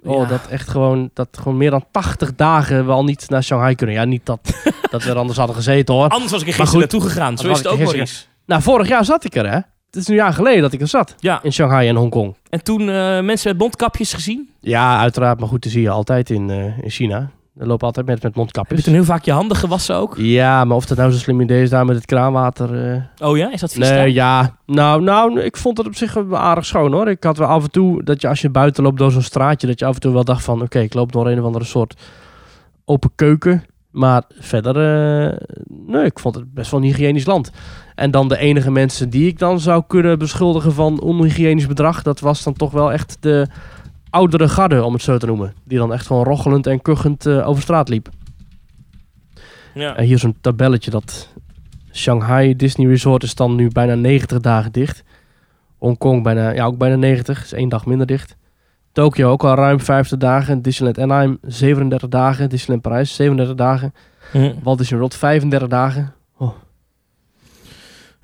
[0.04, 0.28] Oh, Ja.
[0.28, 3.96] dat echt gewoon, dat gewoon meer dan 80 dagen we al niet naar Shanghai kunnen.
[3.96, 4.40] Ja, niet dat,
[4.92, 6.08] dat we er anders hadden gezeten hoor.
[6.10, 7.38] anders was ik er gisteren goed, naartoe gegaan.
[7.38, 8.24] Zo is het ook, er Maurice.
[8.46, 9.56] Nou, vorig jaar zat ik er hè.
[9.86, 11.16] Het is een jaar geleden dat ik er zat.
[11.20, 12.36] Ja, In Shanghai en Hongkong.
[12.50, 14.50] en toen eh, mensen met mondkapjes gezien.
[14.62, 15.40] Ja, uiteraard.
[15.40, 17.30] Maar goed, dat zie je altijd in, eh, in China.
[17.58, 18.84] Er lopen altijd mensen met Heb je mondkapjes.
[18.84, 20.14] toen heel vaak je handen gewassen ook?
[20.18, 22.92] Ja, maar of dat nou zo'n slim idee is daar met het kraanwater...
[22.94, 24.56] eh, Oh ja, is dat vies Nee, ja.
[24.66, 27.10] Nou, nou, ik vond het op zich wel aardig schoon hoor.
[27.10, 29.68] Ik had wel af en toe dat je als je buiten loopt door zo'n straatje,
[29.68, 31.66] dat je af en toe wel dacht van, oké, ik loop door een of andere
[31.66, 32.02] soort
[32.86, 33.64] open keuken.
[33.92, 37.52] Maar verder, eh, nee, ik vond het best wel een hygiënisch land.
[37.96, 42.20] En dan de enige mensen die ik dan zou kunnen beschuldigen van onhygiënisch bedrag, dat
[42.20, 43.48] was dan toch wel echt de
[44.10, 45.54] oudere garde, om het zo te noemen.
[45.64, 48.10] Die dan echt gewoon rochelend en kuchend eh, over straat liep.
[49.74, 49.96] Ja.
[49.96, 51.30] En hier zo'n tabelletje dat
[51.92, 55.04] Shanghai Disney Resort is dan nu bijna 90 dagen dicht.
[55.78, 58.38] Hongkong bijna, ja, ook bijna 90, is één dag minder dicht.
[58.92, 60.62] Tokio ook al ruim 50 dagen.
[60.62, 62.50] Disneyland Anaheim 37 dagen.
[62.50, 63.94] Disneyland Parijs 37 dagen.
[64.32, 64.54] Hm.
[64.64, 66.14] Walt Disney World 35 dagen.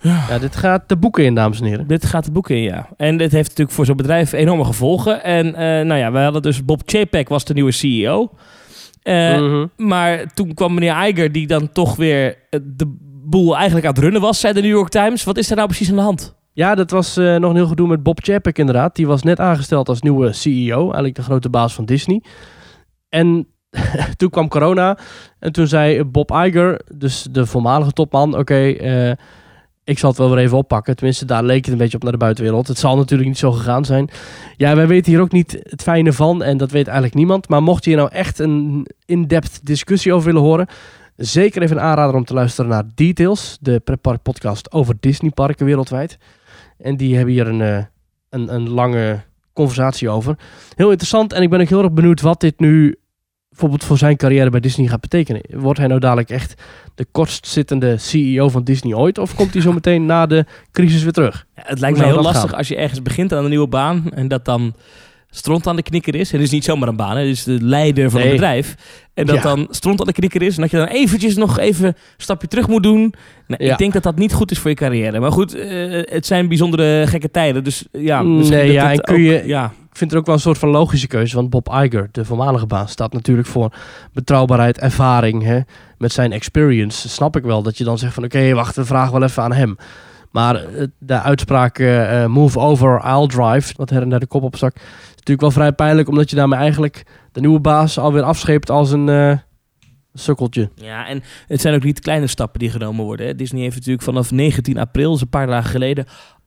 [0.06, 0.26] Ja.
[0.30, 1.88] Ja, dit gaat de boeken in, dames en heren.
[1.88, 2.90] Dit gaat de boek in, ja.
[2.98, 5.24] En dit heeft natuurlijk voor zo'n bedrijf enorme gevolgen.
[5.24, 8.32] En eh, nou ja, we hadden dus Bob Chapek was de nieuwe CEO.
[9.02, 9.66] Eh, Mhm.
[9.78, 14.04] Maar toen kwam meneer Iger, die dan toch weer eh, de boel eigenlijk aan het
[14.04, 15.24] runnen was, zei de New York Times.
[15.24, 16.36] Wat is er nou precies aan de hand?
[16.54, 18.96] Ja, dat was nog een heel gedoe met Bob Chapek inderdaad.
[18.96, 22.22] Die was net aangesteld als nieuwe CEO, eigenlijk de grote baas van Disney.
[23.10, 23.48] En
[24.18, 24.98] toen kwam corona
[25.40, 28.76] en toen zei Bob Iger, dus de voormalige topman, oké,
[29.86, 30.96] ik zal het wel weer even oppakken.
[30.96, 32.68] Tenminste, daar leek het een beetje op naar de buitenwereld.
[32.68, 34.10] Het zal natuurlijk niet zo gegaan zijn.
[34.58, 37.50] Ja, wij weten hier ook niet het fijne van en dat weet eigenlijk niemand.
[37.50, 40.68] Maar mocht je hier nou echt een in-depth discussie over willen horen,
[41.16, 46.18] zeker even een aanrader om te luisteren naar Details, de pretpark podcast over Disneyparken wereldwijd.
[46.78, 47.84] En die hebben hier een, eh,
[48.30, 49.20] een, een lange
[49.54, 50.38] conversatie over.
[50.76, 52.96] Heel interessant en ik ben ook heel erg benieuwd wat dit nu
[53.56, 55.42] bijvoorbeeld voor zijn carrière bij Disney gaat betekenen.
[55.50, 56.62] Wordt hij nou dadelijk echt
[56.96, 59.18] de kortstzittende CEO van Disney ooit?
[59.18, 61.46] Of komt hij zo meteen na de crisis weer terug?
[61.56, 62.58] Ja, het lijkt me heel lastig gaan?
[62.58, 64.76] als je ergens begint aan een nieuwe baan en dat dan
[65.30, 66.30] stront aan de knikker is.
[66.32, 67.22] En het is niet zomaar een baan, hè.
[67.22, 68.30] het is de leider van Nee.
[68.30, 68.76] een bedrijf.
[69.14, 69.42] En dat Ja.
[69.42, 72.48] dan stront aan de knikker is en dat je dan eventjes nog even een stapje
[72.48, 73.14] terug moet doen.
[73.48, 73.72] Nou, Ja.
[73.72, 75.20] Ik denk dat dat niet goed is voor je carrière.
[75.20, 77.64] Maar goed, eh, het zijn bijzondere gekke tijden.
[77.64, 80.36] Dus ja, misschien Nee, ja, en kun ook- je- ja, Ik vind het ook wel
[80.36, 81.36] een soort van logische keuze.
[81.36, 83.74] Want Bob Iger, de voormalige baas, staat natuurlijk voor
[84.14, 85.44] betrouwbaarheid, ervaring.
[85.44, 85.60] Hè,
[85.98, 88.24] met zijn experience snap ik wel dat je dan zegt van...
[88.24, 89.78] Oké, wacht, we vragen wel even aan hem.
[90.32, 94.28] Maar eh, de uitspraak eh, eh, move over, I'll drive, wat her en der de
[94.28, 94.76] kop opstak...
[94.76, 96.08] is natuurlijk wel vrij pijnlijk...
[96.08, 99.38] omdat je daarmee eigenlijk de nieuwe baas alweer afscheept als een eh,
[100.20, 100.70] sukkeltje.
[100.76, 103.26] Ja, en het zijn ook niet kleine stappen die genomen worden.
[103.26, 103.36] Hè.
[103.36, 106.06] Disney heeft natuurlijk vanaf 19 april, dus een paar dagen geleden,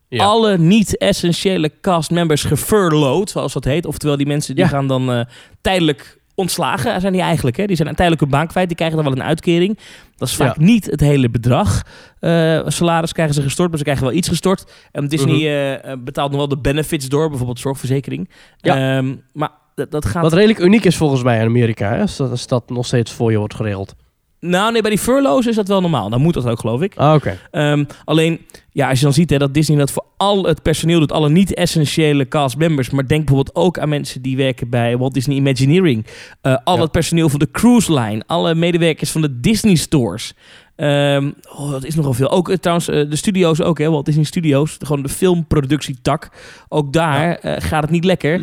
[0.09, 0.25] Ja.
[0.25, 3.87] alle niet-essentiële castmembers gefurloughed, zoals dat heet.
[3.87, 4.71] Oftewel, die mensen die Ja.
[4.71, 5.21] gaan dan eh,
[5.61, 7.57] tijdelijk ontslagen, zijn die eigenlijk.
[7.57, 7.67] Hè?
[7.67, 9.79] Die zijn tijdelijk hun baan kwijt, die krijgen dan wel een uitkering.
[10.17, 10.65] Dat is vaak Ja.
[10.65, 11.83] niet het hele bedrag.
[12.21, 14.73] Eh, salaris krijgen ze gestort, maar ze krijgen wel iets gestort.
[14.93, 18.29] En Disney eh, betaalt nog wel de benefits door, bijvoorbeeld zorgverzekering.
[18.61, 21.91] Ehm, maar dat, dat gaat Wat redelijk uniek is volgens mij in Amerika.
[21.91, 23.95] Hè, als, dat, als dat nog steeds voor je wordt geregeld.
[24.41, 26.11] Nou, nee, bij die furloughs is dat wel normaal.
[26.11, 26.93] Dan moet dat ook, geloof ik.
[26.97, 27.39] Ah, oké.
[27.51, 28.41] Ehm, alleen,
[28.73, 31.29] ja, als je dan ziet hè, dat Disney dat voor al het personeel doet, alle
[31.29, 36.07] niet-essentiële castmembers, maar denk bijvoorbeeld ook aan mensen die werken bij Walt Disney Imagineering,
[36.41, 36.83] eh, al Ja.
[36.83, 40.35] het personeel van de cruise line, alle medewerkers van de Disney stores.
[40.77, 42.31] Ehm oh, dat is nogal veel.
[42.31, 44.77] Ook eh, trouwens, eh, de studio's ook, hè, Walt Disney Studios.
[44.79, 46.29] Gewoon de filmproductietak.
[46.69, 48.41] Ook daar gaat het niet lekker.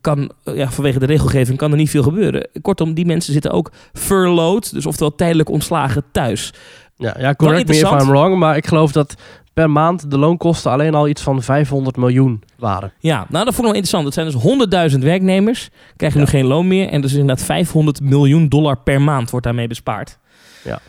[0.00, 2.48] Kan, eh, ja, vanwege de regelgeving kan er niet veel gebeuren.
[2.62, 4.72] Kortom, die mensen zitten ook furloughed.
[4.72, 6.52] Dus oftewel tijdelijk ontslagen thuis.
[6.96, 7.90] Ja, ja correct me if.
[7.90, 9.14] I'm wrong, maar ik geloof dat
[9.52, 12.92] per maand de loonkosten alleen al iets van 500 miljoen waren.
[12.98, 14.04] Ja, nou dat vond ik wel interessant.
[14.04, 15.70] Het zijn dus 100.000 werknemers.
[15.96, 16.88] Krijgen nu geen loon meer.
[16.88, 20.18] En dus inderdaad 500 miljoen dollar per maand wordt daarmee bespaard.
[20.64, 20.80] Ja.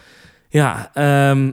[0.49, 1.47] Ja, eh,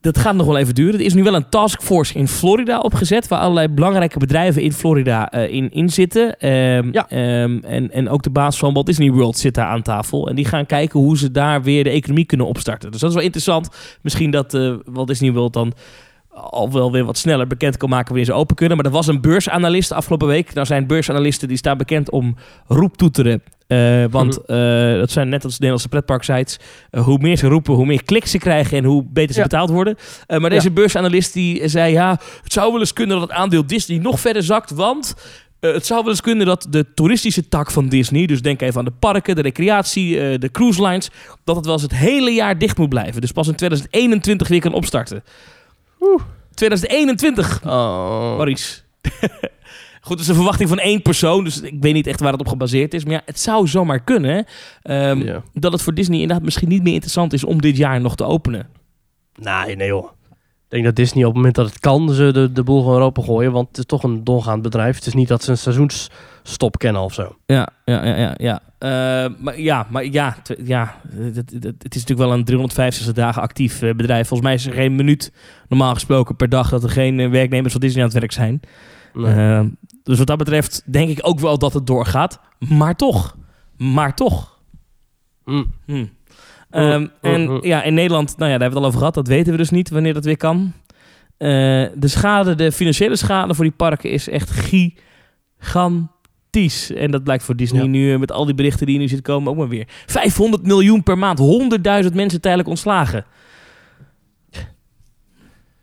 [0.00, 0.94] dat gaat nog wel even duren.
[1.00, 3.28] Er is nu wel een taskforce in Florida opgezet...
[3.28, 6.38] waar allerlei belangrijke bedrijven in Florida eh, in, in zitten.
[6.38, 7.08] Ehm, Ja.
[7.08, 10.28] ehm, en, en ook de baas van Walt Disney World zit daar aan tafel.
[10.28, 12.90] En die gaan kijken hoe ze daar weer de economie kunnen opstarten.
[12.90, 13.68] Dus dat is wel interessant.
[14.02, 15.72] Misschien dat eh, Walt Disney World dan
[16.32, 18.76] al wel weer wat sneller bekend kan maken wanneer ze open kunnen.
[18.76, 20.54] Maar er was een beursanalist afgelopen week.
[20.54, 23.42] Nou zijn beursanalisten die staan bekend om roeptoeteren.
[23.66, 24.56] Eh, want Mhm.
[24.58, 26.58] eh, dat zijn net als Nederlandse pretparksites.
[26.90, 29.46] Eh, hoe meer ze roepen, hoe meer kliks ze krijgen en hoe beter ze Ja.
[29.46, 29.96] betaald worden.
[30.26, 30.48] Maar Ja.
[30.48, 34.20] deze beursanalist die zei ja, het zou wel eens kunnen dat het aandeel Disney nog
[34.20, 35.14] verder zakt, want
[35.60, 38.84] het zou wel eens kunnen dat de toeristische tak van Disney, dus denk even aan
[38.84, 41.10] de parken, de recreatie, de cruise lines,
[41.44, 43.20] dat het wel eens het hele jaar dicht moet blijven.
[43.20, 45.22] Dus pas in 2021 weer kan opstarten.
[46.00, 46.20] Oeh.
[46.54, 47.70] 2021, Oh.
[48.36, 48.80] Maurice.
[50.00, 52.40] Goed, het is een verwachting van één persoon, dus ik weet niet echt waar het
[52.40, 53.04] op gebaseerd is.
[53.04, 54.44] Maar ja, het zou zomaar kunnen
[54.82, 55.42] ehm, Ja.
[55.52, 58.24] dat het voor Disney inderdaad misschien niet meer interessant is om dit jaar nog te
[58.24, 58.68] openen.
[59.34, 60.08] Nee, nee joh.
[60.70, 63.02] Ik denk dat Disney op het moment dat het kan, ze de, de boel gewoon
[63.02, 63.52] open gooien.
[63.52, 64.96] Want het is toch een doorgaand bedrijf.
[64.96, 67.36] Het is niet dat ze een seizoensstop kennen of zo.
[67.46, 68.34] Ja, ja, ja, ja.
[68.36, 68.60] ja.
[68.78, 73.14] Eh, maar ja, maar ja, ja het, het, het- het is natuurlijk wel een 365
[73.14, 74.28] dagen actief eh, bedrijf.
[74.28, 75.32] Volgens mij is er geen minuut
[75.68, 78.60] normaal gesproken per dag dat er geen eh, werknemers van Disney aan het werk zijn.
[79.14, 79.74] Nee.
[80.02, 82.40] Dus wat dat betreft denk ik ook wel dat het doorgaat.
[82.58, 83.36] Maar toch,
[83.76, 84.58] maar toch.
[85.44, 85.64] Hm.
[85.86, 86.04] Hm.
[86.70, 89.14] Ehm, en ja, in Nederland, nou ja, daar hebben we het al over gehad.
[89.14, 90.72] Dat weten we dus niet wanneer dat weer kan.
[91.36, 91.48] Eh,
[91.94, 94.50] de schade, de financiële schade voor die parken is echt
[95.60, 96.92] gigantisch.
[96.92, 97.88] En dat blijkt voor Disney Ja.
[97.88, 99.88] nu eh, met al die berichten die nu zitten komen ook maar weer.
[100.06, 103.24] 500 miljoen per maand, 100.000 mensen tijdelijk ontslagen.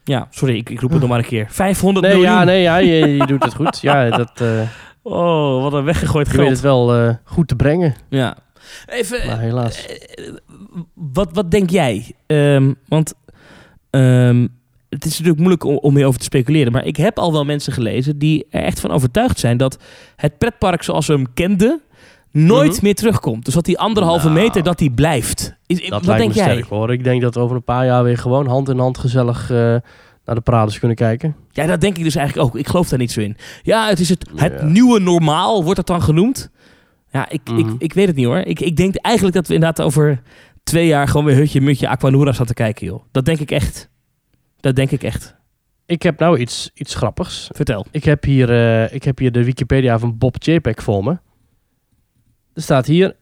[0.03, 1.45] Ja, sorry, ik, ik roep het nog maar een keer.
[1.49, 2.33] 500 Nee, miljoen.
[2.35, 3.79] ja, nee, ja, je, je doet het goed.
[3.81, 4.61] Ja, dat, eh,
[5.01, 6.53] Oh, wat een weggegooid je weet geld.
[6.55, 7.95] het wel goed te brengen.
[8.09, 8.37] Ja.
[8.85, 9.85] Even, Maar helaas.
[9.85, 10.33] Eh,
[10.93, 12.11] wat, wat denk jij?
[12.25, 13.13] Ehm, want
[13.89, 14.47] ehm,
[14.89, 16.71] het is natuurlijk moeilijk om, om hierover te speculeren.
[16.71, 19.77] Maar ik heb al wel mensen gelezen die er echt van overtuigd zijn dat
[20.15, 21.81] het pretpark zoals we hem kenden
[22.31, 22.83] nooit Mhm.
[22.83, 23.45] meer terugkomt.
[23.45, 24.39] Dus dat die anderhalve Nou.
[24.39, 25.55] meter, dat die blijft.
[25.65, 26.51] Is, Dat wat lijkt denk me jij?
[26.51, 26.91] sterk hoor.
[26.91, 29.57] Ik denk dat we over een paar jaar weer gewoon hand in hand gezellig eh,
[30.25, 31.35] naar de parades kunnen kijken.
[31.51, 32.57] Ja, dat denk ik dus eigenlijk ook.
[32.59, 33.37] Ik geloof daar niet zo in.
[33.63, 34.65] Ja, het is het, het Ja.
[34.65, 36.49] nieuwe normaal, wordt dat dan genoemd?
[37.11, 37.75] Ja, ik, ik, Mhm.
[37.77, 38.37] ik weet het niet hoor.
[38.37, 40.21] Ik, ik denk eigenlijk dat we inderdaad over
[40.63, 43.03] twee jaar gewoon weer hutje, mutje, Aquanura te kijken, joh.
[43.11, 43.89] Dat denk ik echt.
[44.59, 45.35] Dat denk ik echt.
[45.85, 47.49] Ik heb nou iets, iets grappigs.
[47.51, 47.85] Vertel.
[47.91, 51.11] Ik heb, hier, eh, ik heb hier de Wikipedia van Bob Chapek voor me.
[52.53, 53.15] Er staat hier...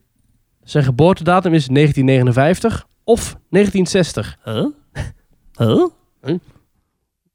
[0.64, 4.38] Zijn geboortedatum is 1959 of 1960.
[4.44, 4.66] Huh?
[5.58, 5.88] Huh?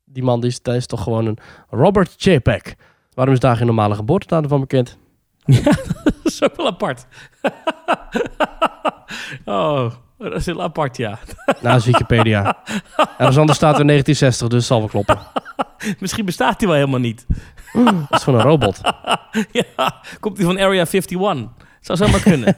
[0.04, 2.74] Die man die is, dat is toch gewoon een Robert Chapek.
[3.14, 4.98] Waarom is daar geen normale geboortedatum van bekend?
[5.64, 5.72] Ja,
[6.04, 7.06] dat is ook wel apart.
[9.44, 11.18] oh, dat is heel apart, ja.
[11.62, 12.56] Naast Wikipedia.
[13.18, 15.18] Ergens anders staat er 1960, dus het zal wel kloppen.
[15.98, 17.26] Misschien bestaat hij wel helemaal niet.
[17.72, 18.80] Dat is gewoon een robot.
[19.52, 21.18] ja, komt hij van Area 51?
[21.80, 22.56] Zou zomaar kunnen.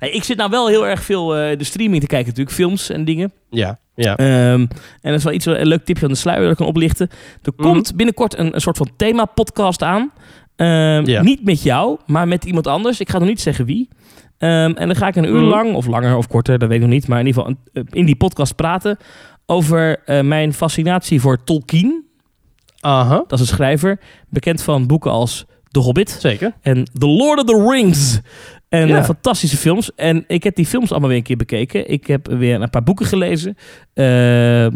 [0.00, 2.56] nee, ik zit nou wel heel erg veel eh, de streaming te kijken natuurlijk.
[2.56, 3.32] Films en dingen.
[3.50, 4.16] Ja, ja.
[4.16, 4.68] Ehm, en
[5.02, 7.08] dat is wel iets, een leuk tipje aan de sluier dat ik kan oplichten.
[7.42, 7.68] Er Mhm.
[7.68, 10.12] komt binnenkort een, een soort van thema-podcast aan.
[10.60, 11.22] Ehm, Ja.
[11.22, 13.00] Niet met jou, maar met iemand anders.
[13.00, 13.88] Ik ga nog niet zeggen wie.
[14.38, 15.48] Ehm, en dan ga ik een uur Mhm.
[15.48, 17.08] lang, of langer of korter, dat weet ik nog niet.
[17.08, 18.96] Maar in ieder geval een- in die podcast praten
[19.46, 22.04] over eh, mijn fascinatie voor Tolkien.
[22.80, 26.54] Aha, Dat is een schrijver, bekend van boeken als The Hobbit zeker.
[26.62, 28.20] en The Lord of the Rings.
[28.68, 28.96] En Ja.
[28.98, 29.94] eh, fantastische films.
[29.94, 31.90] En ik heb die films allemaal weer een keer bekeken.
[31.90, 33.56] Ik heb weer een paar boeken gelezen.
[33.94, 34.72] Eh, eh,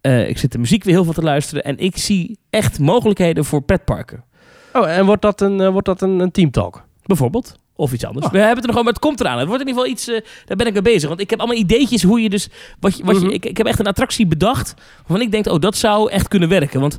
[0.00, 1.64] eh, ik zit de muziek weer heel veel te luisteren.
[1.64, 4.24] En ik zie echt mogelijkheden voor pretparken.
[4.72, 6.82] Oh, en wordt dat een, eh, wordt dat een, een teamtalk?
[7.04, 7.58] Bijvoorbeeld.
[7.76, 8.26] Of iets anders.
[8.26, 8.32] Ah.
[8.32, 9.38] We hebben het er gewoon, maar het komt eraan.
[9.38, 11.08] Het wordt in ieder geval iets, eh, daar ben ik mee bezig.
[11.08, 12.48] Want ik heb allemaal ideetjes hoe je dus,
[12.80, 13.34] wat je, wat je, Mhm.
[13.34, 14.74] ik, ik heb echt een attractie bedacht.
[14.96, 16.80] Waarvan ik denk, oh, dat zou echt kunnen werken.
[16.80, 16.98] Want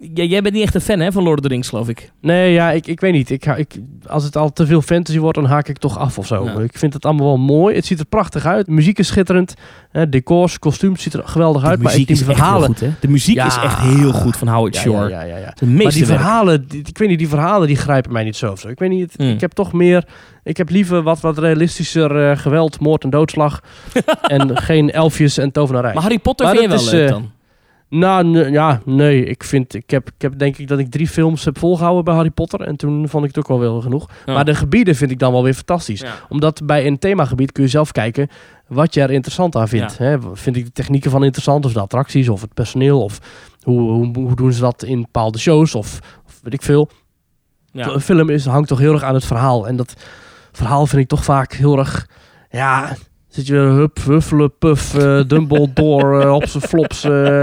[0.00, 2.12] J- jij bent niet echt een fan hè, van Lord of the Rings, geloof ik.
[2.20, 3.30] Nee, ja, ik, ik weet niet.
[3.30, 6.18] Ik, ga- ik, als het al te veel fantasy wordt, dan haak ik toch af
[6.18, 6.44] of zo.
[6.44, 6.58] Ja.
[6.60, 7.74] Ik vind het allemaal wel mooi.
[7.74, 8.66] Het ziet er prachtig uit.
[8.66, 9.54] De muziek is schitterend.
[9.90, 11.76] Hè, decors, kostuums ziet er geweldig uit.
[11.76, 12.66] de Maar ik, muziek die is echt heel verhalen...
[12.68, 12.90] goed, hè?
[13.00, 13.46] De muziek Ja.
[13.46, 15.08] is echt heel goed van Howard Shore.
[15.08, 15.52] ja, ja, ja, ja.
[15.58, 18.50] De Maar die verhalen, die, ik weet niet, die verhalen die grijpen mij niet zo.
[18.52, 18.68] of zo.
[18.68, 19.30] Ik weet niet, het- Mm.
[19.30, 20.04] ik heb toch meer...
[20.42, 23.60] Ik heb liever wat, wat realistischer eh, geweld, moord en doodslag.
[24.22, 25.92] en geen elfjes en tovenarij.
[25.94, 27.30] Maar Harry Potter Maar vind je wel is, leuk eh, dan?
[27.88, 29.24] Nou, ja, nee.
[29.24, 32.14] Ik vind, ik heb, ik heb denk ik dat ik drie films heb volgehouden bij
[32.14, 32.60] Harry Potter.
[32.60, 34.08] En toen vond ik het ook wel wel genoeg.
[34.26, 34.32] Ja.
[34.32, 36.00] Maar de gebieden vind ik dan wel weer fantastisch.
[36.00, 36.14] Ja.
[36.28, 38.28] Omdat bij een themagebied kun je zelf kijken
[38.66, 39.98] wat je er interessant aan vindt.
[39.98, 40.16] Hè?
[40.32, 43.18] Vind ik de technieken van interessant, of de attracties, of het personeel, of
[43.62, 46.90] hoe, hoe, hoe doen ze dat in bepaalde shows, of, of weet ik veel.
[47.72, 47.88] Ja.
[47.88, 49.66] Een film is, hangt toch heel erg aan het verhaal.
[49.66, 49.94] En dat
[50.52, 52.08] verhaal vind ik toch vaak heel erg,
[52.50, 52.96] ja...
[53.38, 57.04] Zit je hup, huffelen, puff, eh Dumbledore, eh, op zijn flops.
[57.04, 57.42] eh.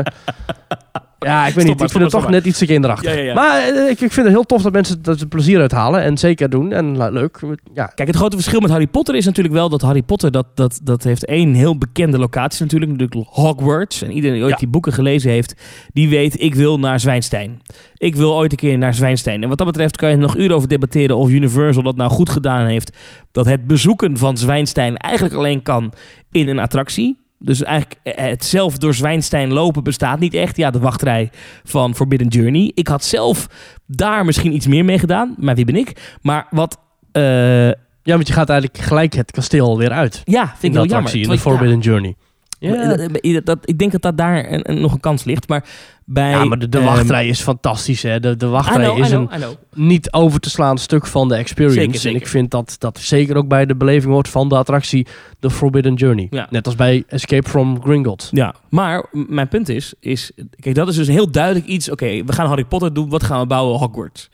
[1.20, 1.78] Ja, ik weet niet.
[1.78, 2.32] maar, Ik vind het stop toch maar.
[2.32, 3.14] net iets te kinderachtig.
[3.14, 3.34] Ja, ja, ja.
[3.34, 6.02] Maar eh, ik, ik vind het heel tof dat mensen dat er plezier uithalen.
[6.02, 6.72] En zeker doen.
[6.72, 7.40] En leuk.
[7.74, 10.46] Ja, Kijk, het grote verschil met Harry Potter is natuurlijk wel dat Harry Potter, dat,
[10.54, 14.02] dat, dat heeft één heel bekende locatie natuurlijk, natuurlijk Hogwarts.
[14.02, 15.56] En iedereen die ooit die boeken gelezen heeft,
[15.94, 17.62] die weet, ik wil naar Zwijnstein.
[17.98, 19.44] Ik wil ooit een keer naar Zwijnstein.
[19.44, 22.12] En wat dat betreft kan je er nog uren over debatteren of Universal dat nou
[22.12, 22.98] goed gedaan heeft.
[23.32, 25.94] Dat het bezoeken van Zwijnstein eigenlijk alleen kan
[26.32, 27.24] in een attractie.
[27.40, 30.58] Dus eigenlijk eh, het zelf door Zwijnstein lopen bestaat niet echt.
[30.58, 31.30] Ja, de wachtrij
[31.64, 32.72] van Forbidden Journey.
[32.74, 33.48] Ik had zelf
[33.86, 35.36] daar misschien iets meer mee gedaan.
[35.38, 36.18] Maar wie ben ik?
[36.22, 36.80] Maar wat...
[37.12, 37.68] eh,
[38.04, 40.22] ja, want je gaat eigenlijk gelijk het kasteel weer uit.
[40.26, 41.16] ja, vind in ik wel jammer.
[41.16, 42.16] in de Forbidden Journey.
[42.60, 45.48] Ja, eh, dat- dat, ik denk dat dat daar een, een- nog een kans ligt.
[45.50, 45.66] Maar
[46.06, 46.30] bij...
[46.30, 48.02] ja, maar de, de ehm, wachtrij is fantastisch.
[48.04, 48.20] Hè?
[48.20, 51.80] De, de wachtrij know, is know, een niet over te slaan stuk van de experience.
[51.80, 52.16] Zeker, zeker.
[52.18, 55.08] En ik vind dat dat zeker ook bij de beleving hoort van de attractie
[55.40, 56.28] The Forbidden Journey.
[56.30, 56.48] Ja.
[56.50, 58.30] Net als bij Escape from Gringotts.
[58.32, 60.32] Ja, maar mijn punt is, is...
[60.60, 61.90] Kijk, dat is dus heel duidelijk iets...
[61.92, 63.10] Oké, we gaan Harry Potter doen.
[63.10, 63.80] Wat gaan we bouwen?
[63.80, 64.30] Hogwarts.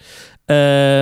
[0.45, 1.01] Eh,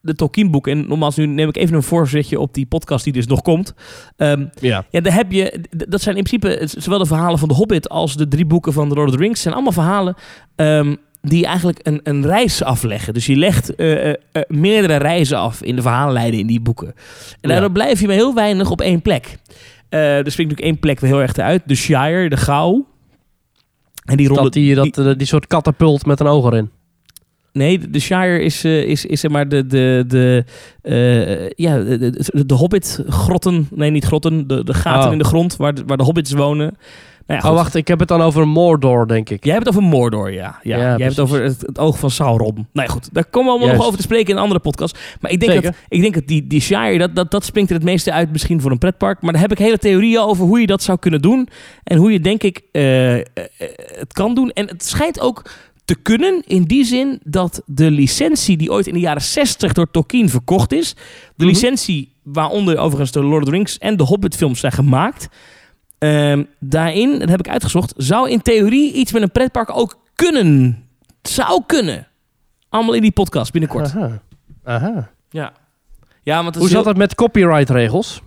[0.00, 0.72] de Tolkien-boeken.
[0.72, 3.74] En nogmaals, nu neem ik even een voorzetje op die podcast die dus nog komt.
[4.16, 4.84] Ehm, Ja.
[4.90, 8.16] Ja, daar heb je, dat zijn in principe zowel de verhalen van The Hobbit als
[8.16, 9.42] de drie boeken van The Lord of the Rings.
[9.42, 10.14] zijn allemaal verhalen
[10.56, 13.14] ehm, die eigenlijk een, een reis afleggen.
[13.14, 16.86] Dus je legt eh, eh, eh, meerdere reizen af in de verhaallijnen in die boeken.
[17.40, 17.72] En daardoor Ja.
[17.72, 19.38] blijf je maar heel weinig op één plek.
[19.88, 21.62] Eh er springt natuurlijk één plek heel erg uit.
[21.66, 22.86] De Shire, de Gauw.
[24.04, 24.42] En die ronde...
[24.42, 26.70] Dat die, dat, eh, die soort katapult met een oog erin.
[27.58, 30.44] Nee, de- Shire is, eh, is, is zeg maar de, de, de,
[30.82, 33.68] eh, ja, de, de, de Hobbit-grotten.
[33.70, 34.46] Nee, niet grotten.
[34.46, 35.12] De, de gaten Oh.
[35.12, 36.76] in de grond waar de, waar de Hobbits wonen.
[37.26, 37.74] Nou ja, Oh, wacht.
[37.74, 39.44] Ik heb het dan over Mordor, denk ik.
[39.44, 40.58] Jij hebt het over Mordor, ja.
[40.62, 40.76] ja.
[40.76, 42.54] Ja, Jij hebt het over het, het oog van Sauron.
[42.54, 43.08] Nou ja, goed.
[43.14, 44.98] Daar komen we allemaal nog over te spreken in een andere podcast.
[45.20, 45.70] Maar ik denk, Zeker.
[45.70, 48.32] dat, ik denk dat die, die Shire, dat, dat, dat springt er het meeste uit
[48.32, 49.22] misschien voor een pretpark.
[49.22, 51.48] Maar daar heb ik hele theorieën over hoe je dat zou kunnen doen.
[51.84, 52.82] En hoe je, denk ik, eh,
[53.98, 54.50] het kan doen.
[54.50, 55.42] En het schijnt ook
[55.88, 59.90] te kunnen in die zin dat de licentie die ooit in de jaren 60 door
[59.90, 60.94] Tolkien verkocht is.
[60.94, 61.00] De
[61.36, 61.46] Mhm.
[61.46, 65.28] licentie waaronder overigens de Lord of the Rings en de Hobbit films zijn gemaakt.
[65.98, 70.84] Ehm, daarin, dat heb ik uitgezocht, zou in theorie iets met een pretpark ook kunnen.
[71.22, 72.06] Zou kunnen.
[72.68, 73.94] Allemaal in die podcast binnenkort.
[73.96, 74.20] Aha.
[74.64, 75.10] Aha.
[75.30, 75.52] Ja.
[76.22, 78.22] Ja, want Hoe zat heel- het met copyright-regels?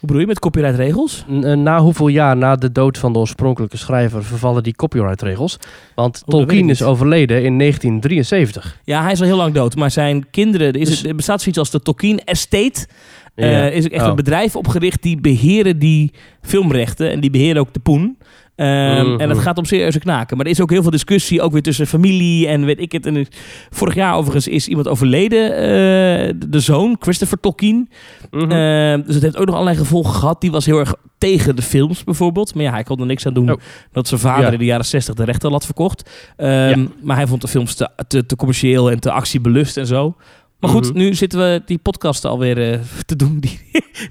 [0.00, 1.24] Hoe bedoel je met copyrightregels?
[1.42, 5.56] Eh, Na hoeveel jaar na de dood van de oorspronkelijke schrijver vervallen die copyright-regels?
[5.94, 8.80] Want ik Tolkien is overleden in 1973.
[8.84, 10.66] Ja, hij is al heel lang dood, maar zijn kinderen...
[10.68, 12.86] Er, is Dus- het, er bestaat zoiets als de Tolkien Estate.
[13.34, 13.68] Ja.
[13.68, 14.08] Eh, is ook echt Oh.
[14.08, 17.10] een bedrijf opgericht die beheren die filmrechten.
[17.10, 18.18] En die beheren ook de poen.
[18.56, 19.20] Ehm, Mhm.
[19.20, 20.36] En het gaat om serieuze knaken.
[20.36, 23.06] Maar er is ook heel veel discussie, ook weer tussen familie en weet ik het.
[23.06, 23.26] En
[23.70, 27.88] vorig jaar overigens is iemand overleden, eh, de- zoon, Christopher Tolkien.
[28.30, 28.50] Mhm.
[28.50, 30.40] Ehm, dus het heeft ook nog allerlei gevolgen gehad.
[30.40, 32.54] Die was heel erg tegen de films bijvoorbeeld.
[32.54, 33.60] Maar ja, hij kon er niks aan doen Oh.
[33.92, 34.50] dat zijn vader Ja.
[34.52, 36.10] in de jaren 60 de rechten had verkocht.
[36.36, 36.86] Ehm, Ja.
[37.02, 40.16] Maar hij vond de films te, te, te commercieel en te actiebelust en zo.
[40.60, 40.96] Maar goed, Mhm.
[40.98, 43.40] nu zitten we die podcast alweer eh, te doen.
[43.40, 43.60] Die,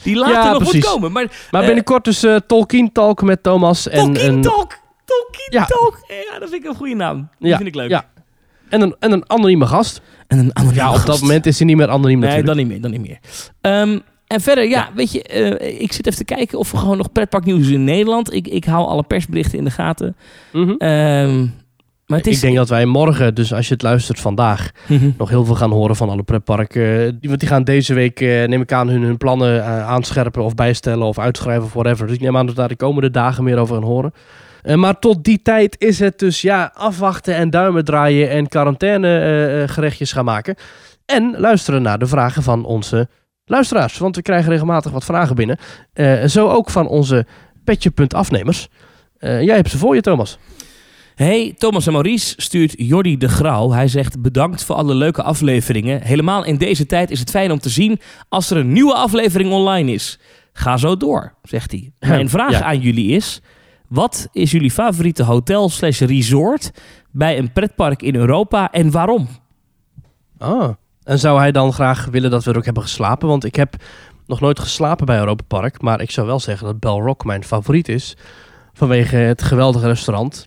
[0.03, 0.73] die later Ja, nog precies.
[0.83, 1.11] moet komen.
[1.11, 3.87] Maar maar eh, binnenkort dus eh, Tolkien Talk met Thomas.
[3.89, 4.77] En Tolkien Talk!
[5.05, 5.65] Tolkien Ja.
[5.65, 5.99] Talk!
[6.31, 7.29] Ja, dat vind ik een goede naam.
[7.39, 7.89] Die Ja, vind ik leuk.
[7.89, 8.05] ja.
[8.69, 10.01] en, een, en een anonieme gast.
[10.27, 12.47] En een andere Ja, op dat moment is hij niet meer anoniem Nee, natuurlijk.
[12.47, 12.81] dan niet meer.
[12.81, 13.19] Dan niet meer.
[13.61, 15.19] Ehm, en verder, ja, weet je,
[15.79, 18.33] ik zit even te kijken of we gewoon nog pretparknieuws in Nederland.
[18.33, 20.15] Ik, ik hou alle persberichten in de gaten.
[20.53, 20.71] Mhm.
[20.77, 21.47] Ehm,
[22.09, 22.35] maar het is...
[22.35, 25.09] Ik denk dat wij morgen, dus als je het luistert vandaag, Mhm.
[25.17, 27.05] nog heel veel gaan horen van alle pretparken.
[27.05, 30.43] Eh, want die gaan deze week, eh, neem ik aan, hun, hun plannen eh, aanscherpen
[30.43, 32.05] of bijstellen of uitschrijven of whatever.
[32.07, 34.13] Dus ik neem aan dat we daar de komende dagen meer over gaan horen.
[34.75, 40.11] Maar tot die tijd is het dus ja, afwachten en duimen draaien en quarantaine gerechtjes
[40.11, 40.55] gaan maken.
[41.05, 43.07] En luisteren naar de vragen van onze
[43.45, 43.97] luisteraars.
[43.97, 45.57] Want we krijgen regelmatig wat vragen binnen.
[46.29, 47.25] Zo ook van onze
[47.63, 48.67] petje.afnemers.
[49.19, 50.37] Jij hebt ze voor je, Thomas.
[51.19, 53.71] Hey, Thomas en Maurice stuurt Jordi de Grauw.
[53.71, 56.01] Hij zegt bedankt voor alle leuke afleveringen.
[56.01, 57.99] Helemaal in deze tijd is het fijn om te zien
[58.29, 60.19] als er een nieuwe aflevering online is.
[60.53, 61.91] Ga zo door, zegt hij.
[61.99, 62.63] Mijn vraag Ja.
[62.63, 63.41] aan jullie is...
[63.87, 66.71] Wat is jullie favoriete hotel slash resort
[67.11, 69.27] bij een pretpark in Europa en waarom?
[70.37, 70.69] Ah.
[71.03, 73.27] En zou hij dan graag willen dat we er ook hebben geslapen?
[73.27, 73.75] Want ik heb
[74.25, 75.81] nog nooit geslapen bij Europa Park.
[75.81, 78.17] Maar ik zou wel zeggen dat Bell Rock mijn favoriet is.
[78.73, 80.45] Vanwege het geweldige restaurant.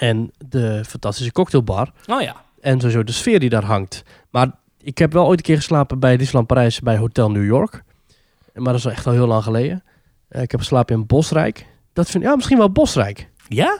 [0.00, 1.92] En de fantastische cocktailbar.
[2.06, 2.36] Oh ja.
[2.60, 4.02] En sowieso de sfeer die daar hangt.
[4.30, 4.50] Maar
[4.82, 7.82] ik heb wel ooit een keer geslapen bij Disneyland Parijs bij Hotel New York.
[8.54, 9.82] Maar dat is echt al heel lang geleden.
[10.28, 11.66] Eh, ik heb geslapen in Bosrijk.
[11.92, 13.28] Dat vind ja, misschien wel Bosrijk.
[13.48, 13.78] Ja?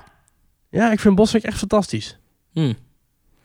[0.71, 2.19] Ja, ik vind Bosrijk echt fantastisch.
[2.53, 2.73] Hm.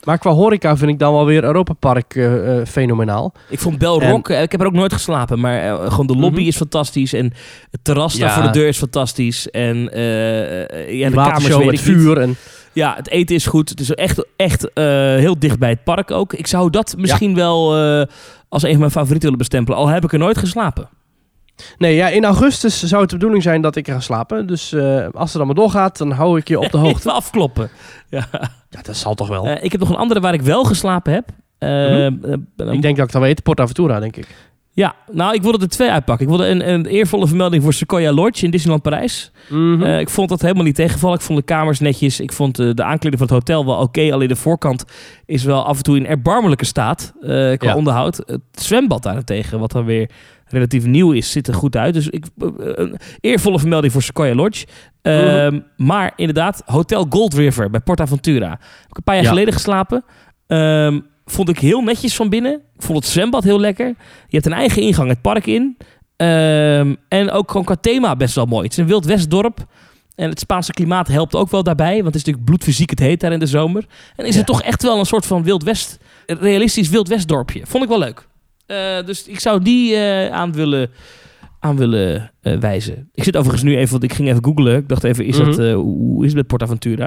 [0.03, 3.33] Maar qua horeca vind ik dan wel weer Europa Park eh, eh, fenomenaal.
[3.49, 6.47] Ik vond Bel En- ik heb er ook nooit geslapen, maar gewoon de lobby Mhm.
[6.47, 7.33] is fantastisch en
[7.71, 11.79] het terras daar voor de deur is fantastisch en ja, de watershow weet met ik
[11.79, 12.17] vuur.
[12.17, 12.35] En,
[12.75, 13.69] Ja, het eten is goed.
[13.69, 16.33] Het is echt, echt eh, heel dicht bij het park ook.
[16.33, 18.07] Ik zou dat misschien wel eh,
[18.49, 20.89] als een van mijn favorieten willen bestempelen, al heb ik er nooit geslapen.
[21.77, 24.47] nee, ja, in augustus zou het de bedoeling zijn dat ik er ga slapen.
[24.47, 27.11] Dus eh, als het allemaal doorgaat, dan hou ik je op de hoogte.
[27.11, 27.69] Afkloppen.
[28.09, 28.27] Ja.
[28.69, 29.47] ja, dat zal toch wel.
[29.47, 31.29] Ik heb nog een andere waar ik wel geslapen heb.
[31.59, 32.33] Mhm.
[32.57, 33.43] ik denk dat ik het al weet.
[33.43, 34.27] Port Aventura, denk ik.
[34.75, 36.25] Ja, nou, ik wilde er twee uitpakken.
[36.25, 39.31] Ik wilde een, een eervolle vermelding voor Sequoia Lodge in Disneyland Parijs.
[39.49, 39.83] Mhm.
[39.83, 41.17] Eh, ik vond dat helemaal niet tegenvallen.
[41.17, 42.19] Ik vond de kamers netjes.
[42.19, 44.13] Ik vond eh, de aankleding van het hotel wel oké.
[44.13, 44.85] Alleen de voorkant
[45.25, 47.75] is wel af en toe in erbarmelijke staat eh, qua Ja.
[47.75, 48.17] onderhoud.
[48.17, 50.09] Het zwembad daarentegen, wat dan weer
[50.45, 51.93] relatief nieuw is, ziet er goed uit.
[51.93, 52.25] Dus ik,
[52.57, 54.65] een eervolle vermelding voor Sequoia Lodge.
[55.01, 58.49] Ehm, Maar inderdaad, Hotel Gold River bij PortAventura.
[58.49, 59.29] Heb ik een paar jaar Ja.
[59.29, 60.03] geleden geslapen.
[60.47, 62.53] Ehm, vond ik heel netjes van binnen.
[62.53, 63.87] Ik vond het zwembad heel lekker.
[63.87, 63.93] Je
[64.35, 65.77] hebt een eigen ingang het park in.
[66.15, 68.63] Ehm, en ook gewoon qua thema best wel mooi.
[68.63, 69.65] Het is een Wild Westdorp.
[70.15, 71.93] En het Spaanse klimaat helpt ook wel daarbij.
[71.93, 73.85] Want het is natuurlijk bloedfysiek het heet daar in de zomer.
[74.15, 74.37] En is Ja.
[74.37, 75.97] het toch echt wel een soort van Wild West...
[76.25, 77.61] realistisch Wild West dorpje.
[77.65, 78.27] Vond ik wel leuk.
[78.65, 80.89] Eh, dus ik zou die eh, aan willen,
[81.59, 83.09] aan willen eh, wijzen.
[83.13, 83.91] Ik zit overigens nu even...
[83.91, 84.77] Want ik ging even googlen.
[84.77, 85.61] Ik dacht even, is dat, Mhm.
[85.61, 87.05] eh, hoe is het met PortAventura?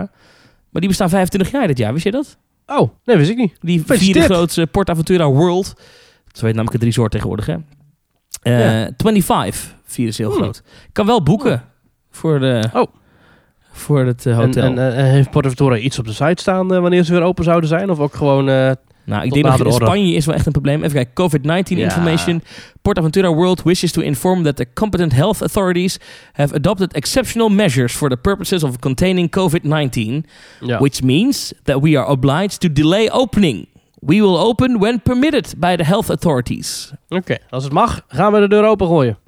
[0.70, 1.92] Maar die bestaan 25 jaar dit jaar.
[1.92, 2.38] Wist je dat?
[2.76, 3.56] Oh, nee, wist ik niet.
[3.60, 5.74] Die vierde grootste PortAventura World.
[6.32, 7.56] Zo heet namelijk het resort tegenwoordig, hè?
[8.42, 8.90] Ja.
[8.96, 10.40] 25 vieren ze heel Hmm.
[10.42, 10.62] groot.
[10.92, 11.62] Kan wel boeken
[12.10, 12.86] voor, de, Oh.
[13.72, 14.62] voor het eh, En, hotel.
[14.76, 17.44] en eh, heeft Port Aventura iets op de site staan eh, wanneer ze weer open
[17.44, 17.90] zouden zijn?
[17.90, 18.76] Of ook gewoon...
[19.08, 19.72] nou, ik denk dat in.
[19.72, 20.82] Spanje is wel echt een probleem.
[20.82, 21.84] Even kijken, COVID-19 Ja.
[21.84, 22.42] information.
[22.82, 25.98] PortAventura World wishes to inform that the competent health authorities
[26.32, 30.24] have adopted exceptional measures for the purposes of containing COVID-19.
[30.60, 30.78] ja.
[30.78, 33.68] which means that we are obliged to delay opening.
[34.00, 36.92] We will open when permitted by the health authorities.
[37.08, 39.18] Oké, als het mag, gaan we de deur open gooien.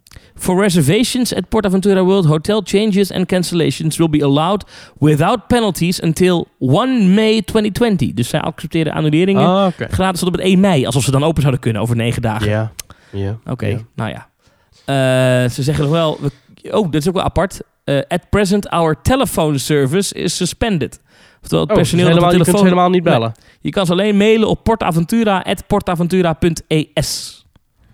[0.41, 4.65] For reservations at PortAventura World, hotel changes and cancellations will be allowed
[4.99, 8.13] without penalties until 1 May 2020.
[8.15, 9.87] Dus zij accepteren annuleringen oké.
[9.91, 12.49] gratis tot op het 1 mei, alsof ze dan open zouden kunnen over negen dagen.
[12.49, 12.73] Ja.
[13.13, 13.39] ja.
[13.47, 14.29] Oké, nou ja.
[14.85, 14.95] Eh,
[15.51, 16.19] ze zeggen nog wel...
[16.21, 16.31] we-
[16.77, 17.61] oh, dat is ook wel apart.
[17.85, 21.01] Eh, at present, our telephone service is suspended.
[21.43, 22.69] Oftewel, het Oh, dus personeel dat helemaal, de je kunt telefoon...
[22.69, 23.13] ze helemaal niet Nee.
[23.15, 23.35] bellen.
[23.61, 27.40] Je kan ze alleen mailen op portaventura.portaventura.es.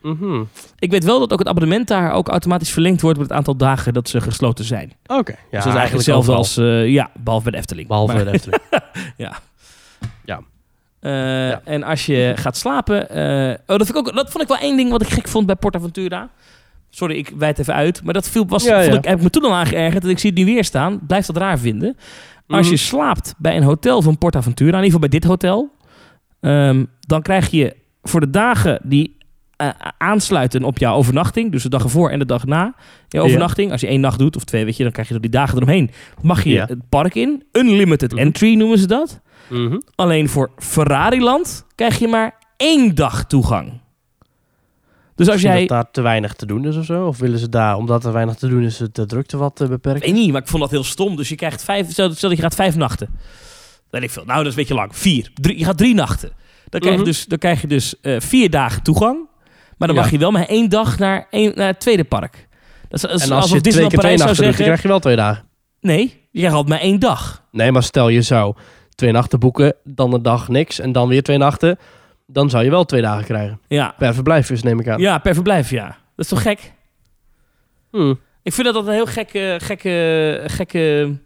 [0.07, 0.42] Mhm.
[0.78, 3.57] Ik weet wel dat ook het abonnement daar ook automatisch verlengd wordt met het aantal
[3.57, 4.92] dagen dat ze gesloten zijn.
[5.07, 5.32] Oké.
[5.32, 7.88] Ja, dus dat is eigenlijk hetzelfde als, eh, ja, behalve bij de Efteling.
[7.88, 8.62] Behalve Maar, de Efteling.
[8.80, 8.80] eh,
[9.16, 9.32] Ja.
[11.64, 13.09] En als je gaat slapen...
[13.11, 15.28] eh, oh, dat, vind ik ook, dat vond ik wel één ding wat ik gek
[15.28, 16.28] vond bij Portaventura.
[16.90, 18.02] Sorry, ik wijd even uit.
[18.04, 18.98] Maar dat viel, was, Ja, vond ja.
[18.98, 20.04] Ik, heb ik me toen al aangeërgerd.
[20.04, 21.00] En ik zie het nu weer staan.
[21.07, 21.96] Blijf dat raar vinden.
[22.48, 22.70] Als Mhm.
[22.70, 25.70] je slaapt bij een hotel van Portaventura, in ieder geval bij dit hotel,
[26.40, 29.15] ehm, dan krijg je voor de dagen die
[29.57, 32.74] eh, aansluiten op jouw overnachting, dus de dag ervoor en de dag na
[33.09, 35.22] je overnachting, als je één nacht doet of twee, weet je, dan krijg je door
[35.22, 35.90] die dagen eromheen,
[36.22, 36.64] mag je Ja.
[36.66, 37.44] het park in.
[37.52, 38.20] Unlimited Mhm.
[38.20, 39.20] entry noemen ze dat.
[39.48, 39.78] Mhm.
[39.94, 43.72] Alleen voor Ferrariland krijg je maar één dag toegang.
[45.14, 45.59] Dus als jij...
[45.59, 47.07] dat daar te weinig te doen is of zo?
[47.07, 49.72] Of willen ze daar, omdat er weinig te doen is, de drukte wat eh, Ik
[49.72, 50.02] beperken?
[50.02, 51.16] weet niet, maar ik vond dat heel stom.
[51.16, 53.09] Dus je krijgt vijf, stel dat je gaat vijf nachten.
[53.90, 54.24] Weet ik veel.
[54.24, 54.96] Nou, dat is een beetje lang.
[54.96, 55.30] Vier.
[55.34, 56.30] Drie, je gaat drie nachten.
[56.68, 57.11] Dan krijg je Mhm.
[57.11, 59.18] dus, dan krijg je dus eh, vier dagen toegang.
[59.77, 62.49] Maar dan mag je wel maar één dag naar, één, naar het tweede park.
[62.89, 64.64] Dat is, En als je twee keer twee Parijs nachten doet, zeggen...
[64.64, 65.45] krijg je wel twee dagen.
[65.81, 66.01] Nee,
[66.31, 67.45] je krijgt altijd maar één dag.
[67.51, 68.55] Nee, maar stel je zou
[68.95, 71.79] twee nachten boeken, dan een dag niks en dan weer twee nachten.
[72.27, 73.61] Dan zou je wel twee dagen krijgen.
[73.68, 75.01] Ja, Per verblijf dus, neem ik aan.
[75.01, 75.87] ja per verblijf, ja.
[75.87, 76.72] Dat is toch gek?
[77.91, 78.20] Hmm.
[78.43, 81.16] Ik vind dat dat een heel gekke, gekke, gekke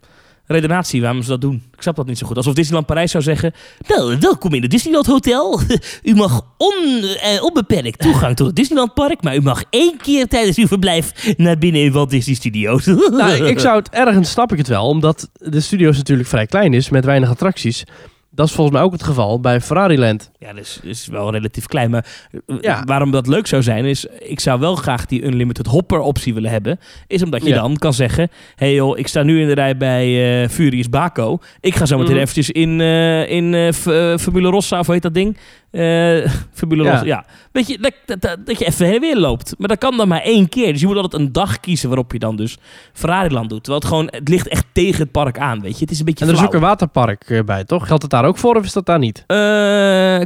[0.51, 1.63] redenatie waarom ze dat doen.
[1.75, 2.37] Ik snap dat niet zo goed.
[2.37, 3.53] Alsof Disneyland Parijs zou zeggen...
[3.87, 5.61] Nou, welkom in het Disneyland Hotel.
[6.03, 9.23] U mag on, eh, onbeperkt toegang tot het Disneyland Park...
[9.23, 12.87] maar u mag één keer tijdens uw verblijf naar binnen in Walt Disney Studios.
[12.87, 16.75] Nou, ik zou het ergens snap ik het wel, omdat de studio's natuurlijk vrij klein
[16.75, 17.85] is met weinig attracties.
[18.33, 20.31] Dat is volgens mij ook het geval bij Ferrari Land.
[20.39, 21.91] Ja, dus is wel relatief klein.
[21.91, 22.07] Maar
[22.47, 22.83] eh, Ja.
[22.85, 24.07] waarom dat leuk zou zijn, is...
[24.19, 26.79] Ik zou wel graag die unlimited hopper optie willen hebben.
[27.07, 27.55] Is omdat je Ja.
[27.61, 28.29] dan kan zeggen...
[28.55, 31.39] Hé hey joh, ik sta nu in de rij bij eh Furious Baco.
[31.61, 32.21] Ik ga zo meteen Mhm.
[32.23, 35.37] eventjes in, eh, in F- Fabula Rossa, of hoe heet dat ding?
[35.71, 37.05] Eh Fabula Ja.
[37.05, 37.25] Ja.
[37.53, 39.55] Weet je, dat, dat, dat, dat je even heen en weer loopt.
[39.59, 40.73] Maar dat kan dan maar één keer.
[40.73, 42.59] Dus je moet altijd een dag kiezen waarop je dan dus
[42.93, 43.65] Ferrariland doet.
[43.65, 44.09] Terwijl het gewoon...
[44.11, 45.81] Het ligt echt tegen het park aan, weet je.
[45.81, 47.87] Het is een beetje En er is ook een waterpark eh, bij, toch?
[47.87, 49.25] Geldt het daar ook voor of is dat daar niet?
[49.27, 50.21] Eh,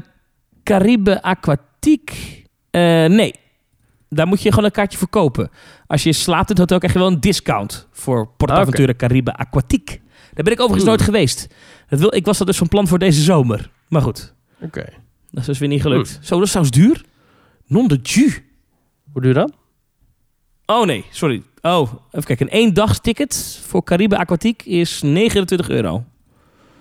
[0.63, 2.43] Caribe Aquatiek?
[2.71, 3.35] Eh, nee.
[4.09, 5.51] Daar moet je gewoon een kaartje voor kopen.
[5.87, 9.87] Als je slaapt in het hotel, krijg je wel een discount voor PortAventura Caribe Aquatiek.
[10.35, 11.55] Daar ben ik overigens nooit geweest.
[11.89, 13.71] Dat wil, ik was dat dus van plan voor deze zomer.
[13.89, 14.85] Maar goed, Oké.
[15.35, 16.19] Dat is dus weer niet gelukt.
[16.23, 17.05] Zo, dat is trouwens duur.
[17.67, 18.45] Non de ju.
[19.13, 19.53] Hoe je dat?
[20.67, 21.43] Oh nee, sorry.
[21.63, 22.47] Oh, even kijken.
[22.47, 26.05] Een ééndagsticket voor Caribe Aquatiek is 29 euro.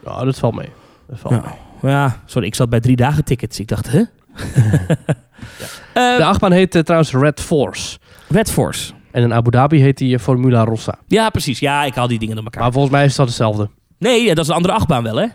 [0.05, 0.69] Ja, dat valt mee.
[1.07, 1.41] Dat valt Ja.
[1.81, 1.91] mee.
[1.91, 3.59] Ja, sorry, ik zat bij drie dagen tickets.
[3.59, 4.03] Ik dacht, hè?
[5.93, 7.97] De achtbaan heet eh, trouwens Red Force.
[8.29, 8.93] Red Force.
[9.11, 10.99] En in Abu Dhabi heet die eh, Formula Rossa.
[11.07, 11.59] Ja, precies.
[11.59, 12.61] Ja, ik haal die dingen door elkaar.
[12.61, 13.69] Maar volgens mij is dat hetzelfde.
[13.97, 15.27] Nee, dat is een andere achtbaan wel, hè?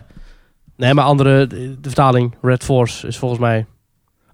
[0.79, 3.65] Nee, maar andere, de de vertaling Red Force is volgens mij...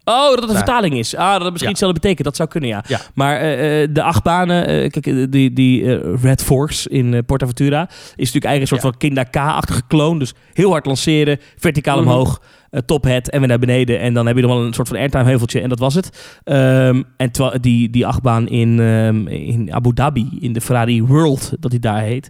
[0.04, 0.56] Oh, dat het een Nee.
[0.58, 1.16] vertaling is.
[1.16, 1.70] Ah, dat het misschien Ja.
[1.70, 2.24] hetzelfde betekent.
[2.28, 2.84] Dat zou kunnen, ja.
[2.88, 3.00] Ja.
[3.14, 7.20] Maar eh, eh, de achtbanen, eh, kijk, eh, die, die eh, Red Force in eh,
[7.26, 8.90] PortAventura is natuurlijk eigenlijk een soort Ja.
[8.90, 10.20] van Kinda K-achtige kloon.
[10.20, 12.08] Dus heel hard lanceren, verticaal Mhm.
[12.08, 14.00] omhoog, eh, top head en weer naar beneden.
[14.00, 16.38] En dan heb je nog wel een soort van airtime heuveltje en dat was het.
[16.44, 17.32] Ehm, en
[17.62, 22.02] die, die achtbaan in, ehm, in Abu Dhabi, in de Ferrari World, dat die daar
[22.02, 22.30] heet.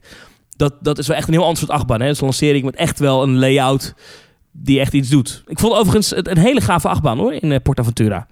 [0.57, 1.99] Dat, dat is wel echt een heel ander soort achtbaan.
[1.99, 2.05] Hè?
[2.05, 3.93] Dat is een lancering met echt wel een layout
[4.51, 5.43] die echt iets doet.
[5.47, 8.27] Ik vond overigens het een hele gave achtbaan hoor, in eh, PortAventura.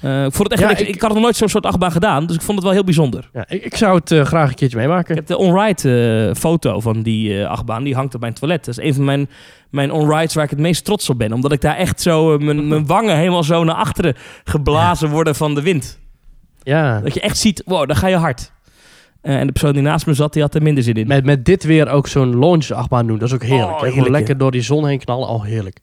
[0.00, 1.92] Eh ik vond het echt, Ja, ik, ik- ik had nog nooit zo'n soort achtbaan
[1.92, 3.30] gedaan, dus ik vond het wel heel bijzonder.
[3.32, 5.14] Ja, ik, ik zou het eh, graag een keertje Ik meemaken.
[5.14, 8.64] heb de on-ride foto van die achtbaan, die hangt op mijn toilet.
[8.64, 9.28] Dat is een van mijn,
[9.70, 11.32] mijn on-rides waar ik het meest trots op ben.
[11.32, 15.54] Omdat ik daar echt zo, mijn, mijn wangen helemaal zo naar achteren geblazen worden van
[15.54, 15.98] de wind.
[16.62, 17.00] Ja.
[17.00, 18.52] Dat je echt ziet, wow, daar ga je hard.
[19.24, 21.06] Eh, en de persoon die naast me zat, die had er minder zin in.
[21.06, 23.18] Met, met dit weer ook zo'n launch achtbaan doen.
[23.18, 23.70] Dat is ook heerlijk.
[23.70, 25.28] Oh, heerlijk, lekker door die zon heen knallen.
[25.28, 25.78] Oh, heerlijk.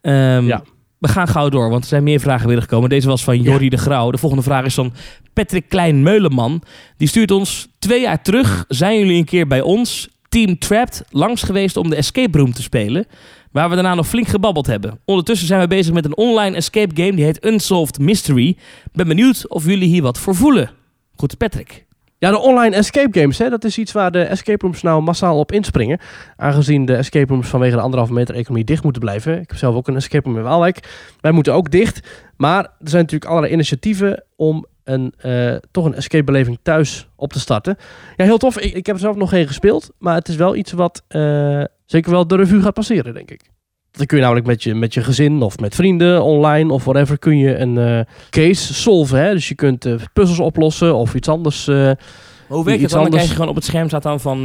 [0.00, 0.62] Ehm, Ja.
[0.98, 2.88] We gaan gauw door, want er zijn meer vragen binnengekomen.
[2.88, 4.10] Deze was van Jorrie de Grauw.
[4.10, 4.92] De volgende vraag is van
[5.32, 6.62] Patrick Klein-Meuleman.
[6.96, 8.64] Die stuurt ons twee jaar terug.
[8.68, 12.62] Zijn jullie een keer bij ons, Team Trapped, langs geweest om de escape room te
[12.62, 13.06] spelen?
[13.52, 15.00] Waar we daarna nog flink gebabbeld hebben.
[15.04, 18.56] Ondertussen zijn we bezig met een online escape game die heet Unsolved Mystery.
[18.92, 20.70] Ben benieuwd of jullie hier wat voor voelen.
[21.16, 21.86] Goed, Patrick.
[22.20, 25.38] Ja, de online escape games, hè, dat is iets waar de escape rooms nou massaal
[25.38, 25.98] op inspringen.
[26.36, 29.40] Aangezien de escape rooms vanwege de anderhalve meter economie dicht moeten blijven.
[29.40, 30.88] Ik heb zelf ook een escape room in Waalwijk.
[31.20, 32.08] Wij moeten ook dicht.
[32.36, 37.32] Maar er zijn natuurlijk allerlei initiatieven om een, eh, toch een escape beleving thuis op
[37.32, 37.76] te starten.
[38.16, 38.58] Ja, heel tof.
[38.58, 39.90] Ik, ik heb er zelf nog geen gespeeld.
[39.98, 43.42] Maar het is wel iets wat eh, zeker wel de revue gaat passeren, denk ik.
[43.92, 47.18] Dan kun je namelijk met je, met je gezin of met vrienden online of whatever
[47.18, 49.18] kun je een eh, case solven.
[49.22, 49.32] Hè?
[49.32, 51.68] Dus je kunt eh, puzzels oplossen of iets anders.
[51.68, 52.88] eh, Hoe werkt het Iets dan?
[52.90, 53.08] Dan anders.
[53.10, 54.40] krijg je gewoon op het scherm staat dan van...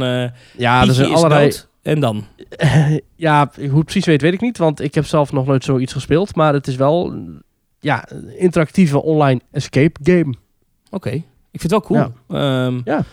[0.56, 1.42] ja, er zijn allerlei.
[1.42, 1.68] dood.
[1.82, 2.24] En dan?
[3.16, 4.58] ja, hoe het precies weet, weet ik niet.
[4.58, 6.34] Want ik heb zelf nog nooit zoiets gespeeld.
[6.36, 7.14] Maar het is wel
[7.80, 10.34] ja, een interactieve online escape game.
[10.90, 11.10] Oké,
[11.50, 12.12] ik vind het wel cool.
[12.28, 13.04] Ehm, Ja.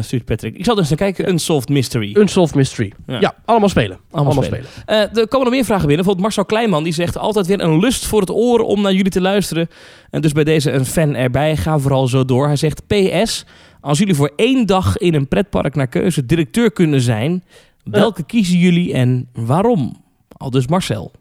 [0.00, 0.56] Stuurt Patrick.
[0.56, 1.28] Ik zal dus naar kijken.
[1.28, 2.16] Unsolved Mystery.
[2.16, 2.92] Unsolved Mystery.
[3.06, 3.20] Ja.
[3.20, 3.98] Ja, allemaal spelen.
[4.10, 4.66] Allemaal Allemaal, spelen.
[4.78, 5.10] spelen.
[5.14, 6.04] Eh, er komen nog meer vragen binnen.
[6.04, 9.10] Bijvoorbeeld Marcel Kleinman die zegt altijd weer een lust voor het oor om naar jullie
[9.10, 9.68] te luisteren.
[10.10, 11.56] En dus bij deze een fan erbij.
[11.56, 12.46] Ga vooral zo door.
[12.46, 13.44] Hij zegt PS,
[13.80, 17.44] als jullie voor één dag in een pretpark naar keuze directeur kunnen zijn,
[17.84, 20.02] welke kiezen jullie en waarom?
[20.36, 21.12] Al dus Marcel.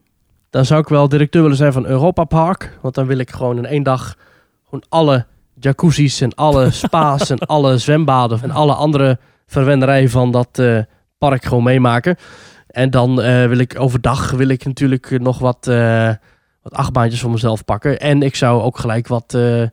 [0.49, 2.77] Dan zou ik wel directeur willen zijn van Europa Park.
[2.81, 4.17] Want dan wil ik gewoon in één dag
[4.65, 5.25] gewoon alle
[5.63, 10.79] jacuzzi's en alle spa's en alle zwembaden en alle andere verwenderij van dat eh,
[11.17, 12.15] park gewoon meemaken.
[12.67, 16.09] En dan eh, wil ik overdag wil ik natuurlijk nog wat, eh,
[16.61, 17.99] wat achtbaantjes voor mezelf pakken.
[17.99, 19.63] En ik zou ook gelijk wat, eh,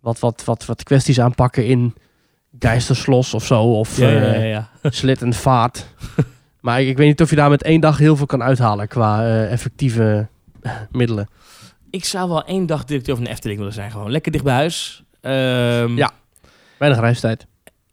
[0.00, 1.94] wat, wat, wat, wat kwesties aanpakken in
[2.58, 3.62] Geisterslos of zo.
[3.62, 4.68] Of eh, ja.
[4.82, 5.86] slit en vaart.
[6.60, 8.88] maar ik, ik weet niet of je daar met één dag heel veel kan uithalen
[8.88, 10.28] qua eh, effectieve
[10.90, 11.28] middelen.
[11.90, 13.90] Ik zou wel één dag directeur van de Efteling willen zijn.
[13.90, 15.02] Gewoon lekker dicht bij huis.
[15.28, 16.10] Ehm, Ja.
[16.78, 17.46] Weinig reistijd.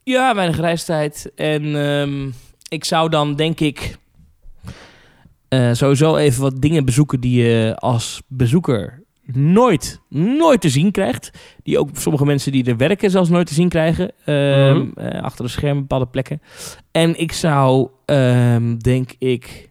[0.03, 1.31] Ja, weinig reistijd.
[1.35, 2.29] En ehm,
[2.69, 3.97] ik zou dan, denk ik,
[5.47, 11.31] eh, sowieso even wat dingen bezoeken die je als bezoeker nooit, nooit te zien krijgt.
[11.63, 14.11] Die ook sommige mensen die er werken zelfs nooit te zien krijgen.
[14.25, 14.99] ehm, Mhm.
[14.99, 16.41] eh, achter de schermen, bepaalde plekken.
[16.91, 17.89] En ik zou,
[18.77, 19.69] denk ik,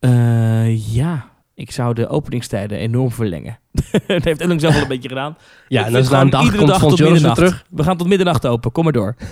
[0.00, 3.58] eh, ja, ik zou de openingstijden enorm verlengen.
[4.06, 5.36] dat heeft Elling zelf wel een beetje gedaan.
[5.68, 7.64] Ja, en dan na gewoon een dag iedere komt dag Fons weer terug.
[7.70, 9.14] We gaan tot middernacht open, kom maar door.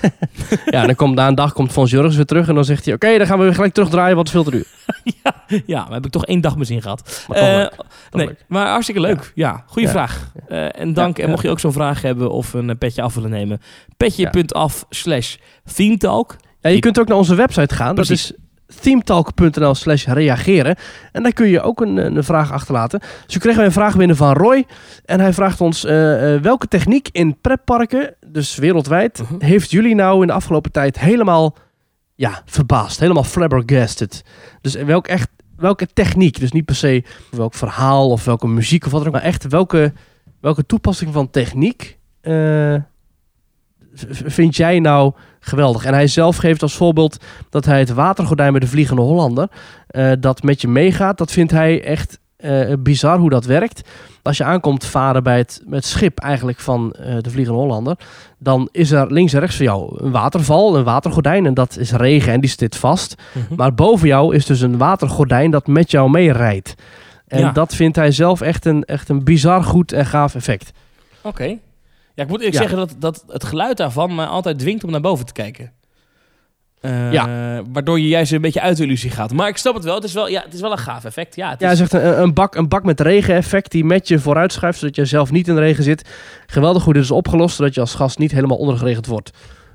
[0.66, 2.85] Ja, en dan komt na een dag komt Fons Jurgens weer terug en dan zegt
[2.85, 2.95] hij...
[2.95, 4.66] Oké, dan gaan we weer gelijk terugdraaien, wat is veel te duur.
[5.66, 7.24] ja, maar heb ik toch één dag mijn zin gehad.
[7.29, 7.70] Maar Eh, leuk.
[7.77, 8.45] Toch nee, leuk.
[8.49, 9.33] maar hartstikke leuk.
[9.35, 9.93] Ja, goede Ja.
[9.93, 10.33] vraag.
[10.49, 11.16] Eh, en dank.
[11.16, 11.35] Ja, en ja.
[11.35, 13.61] mocht je ook zo'n vraag hebben of een eh, petje af willen nemen,
[13.97, 15.37] petje.af slash
[15.74, 16.37] themetalk.
[16.61, 17.95] Ja, je kunt ook naar onze website gaan.
[17.95, 18.27] Precies.
[18.27, 18.45] Dat is
[18.81, 20.77] themetalk.nl slash reageren.
[21.12, 23.01] En daar kun je ook een, een vraag achterlaten.
[23.01, 24.64] Dus we kregen wij een vraag binnen van Roy.
[25.05, 29.45] En hij vraagt ons eh, eh, welke techniek in pretparken, dus wereldwijd, Mhm.
[29.45, 31.57] heeft jullie nou in de afgelopen tijd helemaal
[32.14, 33.01] ja, verbaasd?
[33.01, 34.25] Helemaal flabbergasted?
[34.61, 36.41] Dus welk echt, welke techniek?
[36.41, 39.14] Dus niet per se welk verhaal of welke muziek of wat dan ook.
[39.17, 39.93] Maar echt welke,
[40.41, 42.75] welke toepassing van techniek eh,
[44.09, 45.84] vind jij nou geweldig?
[45.84, 49.49] En hij zelf geeft als voorbeeld dat hij het watergordijn bij de Vliegende Hollander,
[49.86, 53.88] eh, dat met je meegaat, dat vindt hij echt eh, bizar hoe dat werkt.
[54.22, 57.97] Als je aankomt varen bij het, met schip eigenlijk van eh, de Vliegende Hollander,
[58.38, 61.92] dan is er links en rechts van jou een waterval, een watergordijn en dat is
[61.92, 63.14] regen en die zit vast.
[63.32, 63.55] Mhm.
[63.55, 66.74] Maar boven jou is dus een watergordijn dat met jou meerijdt.
[67.26, 67.53] En Ja.
[67.53, 70.72] dat vindt hij zelf echt een, echt een bizar goed en gaaf effect.
[71.22, 71.59] Oké.
[72.17, 72.69] Ja, ik moet eerlijk Ja.
[72.69, 75.73] zeggen dat, dat het geluid daarvan mij altijd dwingt om naar boven te kijken.
[76.81, 79.33] Eh, Waardoor je juist een beetje uit de illusie gaat.
[79.33, 79.95] Maar ik snap het wel.
[79.95, 81.37] Het is wel, ja, het is wel een gaaf effect.
[81.37, 84.19] Ja, het Ja, is, zegt een, een, bak, een bak met regeneffect die met je
[84.19, 86.09] vooruit schuift, zodat je zelf niet in de regen zit.
[86.47, 89.31] Geweldig hoe dit is opgelost, zodat je als gast niet helemaal ondergeregend wordt.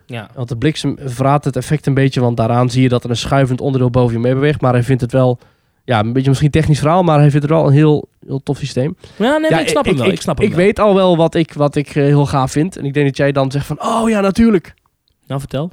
[0.06, 0.30] ja.
[0.34, 3.16] Want de bliksem verraadt het effect een beetje, want daaraan zie je dat er een
[3.16, 4.62] schuivend onderdeel boven je mee beweegt.
[4.62, 5.40] Maar hij vindt het wel,
[5.84, 8.58] ja, een beetje misschien technisch verhaal, maar hij vindt het wel een heel, heel tof
[8.58, 8.96] systeem.
[9.16, 10.08] ja, nee, ja, ik snap hem wel.
[10.08, 10.64] Ik, snap hem ik wel.
[10.64, 12.78] weet al wel wat ik, wat ik eh, heel gaaf vind.
[12.78, 14.74] En ik denk dat jij dan zegt van, oh ja, natuurlijk.
[15.28, 15.72] Nou, vertel.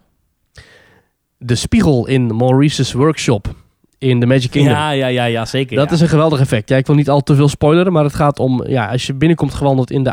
[1.39, 3.55] De spiegel in Maurice's workshop
[3.99, 4.75] in The Magic Kingdom.
[4.75, 5.77] Ja, ja, ja, ja, zeker.
[5.77, 5.95] Dat ja.
[5.95, 6.69] is een geweldig effect.
[6.69, 8.67] Ja, ik wil niet al te veel spoileren, maar het gaat om...
[8.67, 10.11] Ja, als je binnenkomt gewandeld in de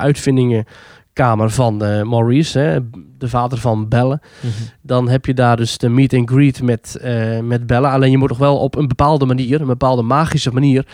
[1.20, 2.80] uitvindingenkamer van eh, Maurice, hè,
[3.18, 4.52] de vader van Belle, Mhm.
[4.82, 7.88] dan heb je daar dus de meet and greet met, eh, met Belle.
[7.88, 10.86] Alleen je moet nog wel op een bepaalde manier, een bepaalde magische manier,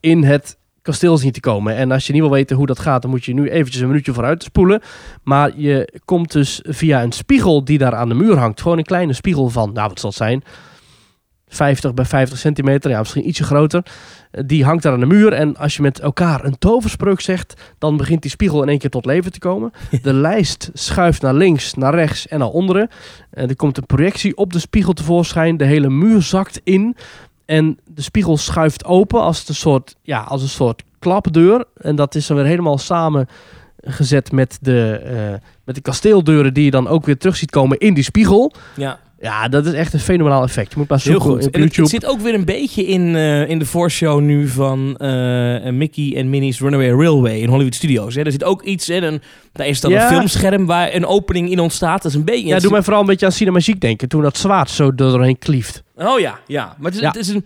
[0.00, 1.76] in het kasteel zien te komen.
[1.76, 3.88] En als je niet wil weten hoe dat gaat, dan moet je nu eventjes een
[3.88, 4.80] minuutje vooruit spoelen.
[5.22, 8.60] Maar je komt dus via een spiegel die daar aan de muur hangt.
[8.60, 10.42] Gewoon een kleine spiegel van, nou wat zal het zijn?
[11.50, 13.82] 50 bij 50 centimeter, ja misschien ietsje groter.
[14.30, 17.74] Eh, Die hangt daar aan de muur en als je met elkaar een toverspreuk zegt,
[17.78, 19.72] dan begint die spiegel in één keer tot leven te komen.
[20.02, 22.88] De lijst schuift naar links, naar rechts en naar onderen.
[23.30, 25.56] En er komt een projectie op de spiegel tevoorschijn.
[25.56, 26.96] De hele muur zakt in.
[27.44, 31.64] En de spiegel schuift open als, een soort, ja, als een soort klapdeur.
[31.76, 36.70] En dat is dan weer helemaal samengezet met de, eh, met de kasteeldeuren die je
[36.70, 38.52] dan ook weer terug ziet komen in die spiegel.
[38.76, 40.72] Ja, Ja, dat is echt een fenomenaal effect.
[40.72, 41.32] Je moet maar heel goed.
[41.32, 41.80] op het, YouTube.
[41.80, 46.12] het zit ook weer een beetje in, eh, in de voorshow nu van eh, Mickey
[46.16, 48.14] en Minnie's Runaway Railway in Hollywood Studios.
[48.14, 48.22] Hè.
[48.22, 49.02] Er zit ook iets in.
[49.02, 50.02] Een, daar is dan Ja.
[50.02, 52.02] een filmscherm waar een opening in ontstaat.
[52.02, 52.46] Dat is een beetje...
[52.46, 54.08] Ja, doe mij vooral een beetje aan Cinemagiek denken.
[54.08, 55.82] Toen dat zwaard zo doorheen klieft.
[56.06, 56.76] Oh ja, ja.
[56.78, 57.06] Maar het, is, Ja.
[57.06, 57.44] Het, is een,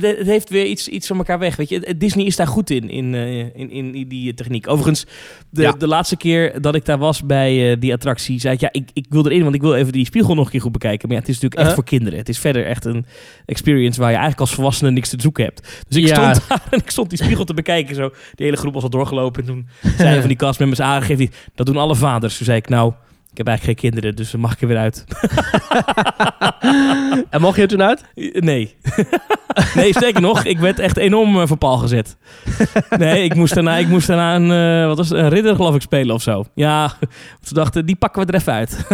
[0.00, 1.56] het, heeft weer iets, iets van elkaar weg.
[1.56, 4.68] Weet je, Het- Disney is daar goed in, in, eh, in, in die techniek.
[4.68, 5.06] Overigens,
[5.50, 5.72] de, Ja.
[5.72, 8.88] de laatste keer dat ik daar was bij eh, die attractie, zei ik, ja, ik,
[8.92, 11.08] ik wil erin, want ik wil even die spiegel nog een keer goed bekijken.
[11.08, 11.84] Maar ja, het is natuurlijk echt Uh-huh.
[11.84, 12.18] voor kinderen.
[12.18, 13.06] Het is verder echt een
[13.46, 15.84] experience waar je eigenlijk als volwassene niks te zoeken hebt.
[15.88, 16.32] Dus ik Ja.
[16.34, 17.94] stond daar en ik stond die spiegel te bekijken.
[17.94, 18.10] Zo.
[18.34, 19.40] De hele groep was al doorgelopen.
[19.42, 22.36] En toen zei een van die castmembers aangegeven, die, dat doen alle vaders.
[22.36, 22.92] Toen zei ik, nou,
[23.30, 25.04] ik heb eigenlijk geen kinderen, dus dan mag ik er weer uit.
[27.30, 28.04] En mocht je er toen uit?
[28.32, 28.76] Nee.
[29.74, 32.16] nee, sterker nog, ik werd echt enorm eh, voor pal gezet.
[32.98, 35.74] Nee, ik moest daarna, ik moest daarna een, eh, wat was het, een ridder geloof
[35.74, 36.44] ik spelen of zo.
[36.54, 36.92] Ja,
[37.42, 38.86] ze dachten, die pakken we er even uit.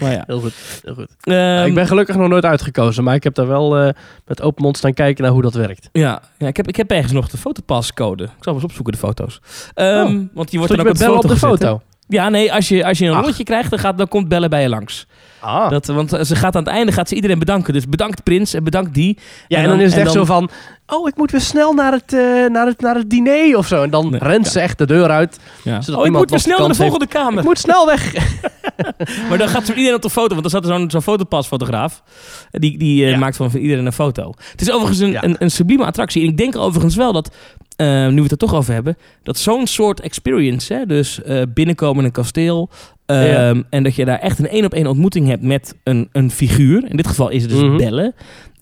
[0.00, 0.22] maar ja.
[0.26, 0.80] Heel goed.
[0.84, 1.08] Heel goed.
[1.20, 3.04] Ehm, ik ben gelukkig nog nooit uitgekozen.
[3.04, 3.92] Maar ik heb daar wel eh,
[4.26, 5.88] met open mond staan kijken naar hoe dat werkt.
[5.92, 8.24] ja, ja ik, heb, ik heb ergens nog de fotopascode.
[8.24, 9.40] Ik zal eens opzoeken, de foto's.
[9.74, 10.24] Ehm, Oh.
[10.34, 11.95] Want die wordt dan je ook met op de bellen foto, op de gezet, hè?
[12.08, 13.22] Ja, nee, als je, als je een Ach.
[13.24, 15.06] rondje krijgt, dan, gaat, dan komt bellen bij je langs.
[15.40, 15.70] Ah.
[15.70, 17.72] Dat, want ze gaat aan het einde gaat ze iedereen bedanken.
[17.72, 19.18] Dus bedankt Prins en bedankt die.
[19.48, 20.50] ja, en en dan, is het echt dan- zo van...
[20.86, 23.82] Oh, ik moet weer snel naar het, eh, naar het, naar het diner of zo.
[23.82, 24.50] En dan Nee, rent ja.
[24.50, 25.38] ze echt de deur uit.
[25.64, 25.80] Ja.
[25.80, 26.90] Zodat Oh, ik moet weer snel naar de heeft.
[26.90, 27.38] volgende kamer.
[27.38, 28.12] Ik moet snel weg.
[29.28, 32.02] Maar dan gaat zo iedereen op de foto, want dan staat er zo'n zo'n fotopasfotograaf.
[32.50, 33.18] Die, die eh, Ja.
[33.18, 34.32] maakt van, iedereen een foto.
[34.50, 35.24] Het is overigens een, Ja.
[35.24, 36.22] een, een sublieme attractie.
[36.22, 37.34] En ik denk overigens wel dat,
[37.76, 41.42] eh, nu we het er toch over hebben, dat zo'n soort experience, hè, dus eh,
[41.54, 42.70] binnenkomen in een kasteel,
[43.06, 43.62] ehm, Ja.
[43.70, 46.84] en dat je daar echt een één op één ontmoeting hebt met een, een figuur.
[46.90, 47.76] In dit geval is het dus Mhm.
[47.76, 48.14] bellen.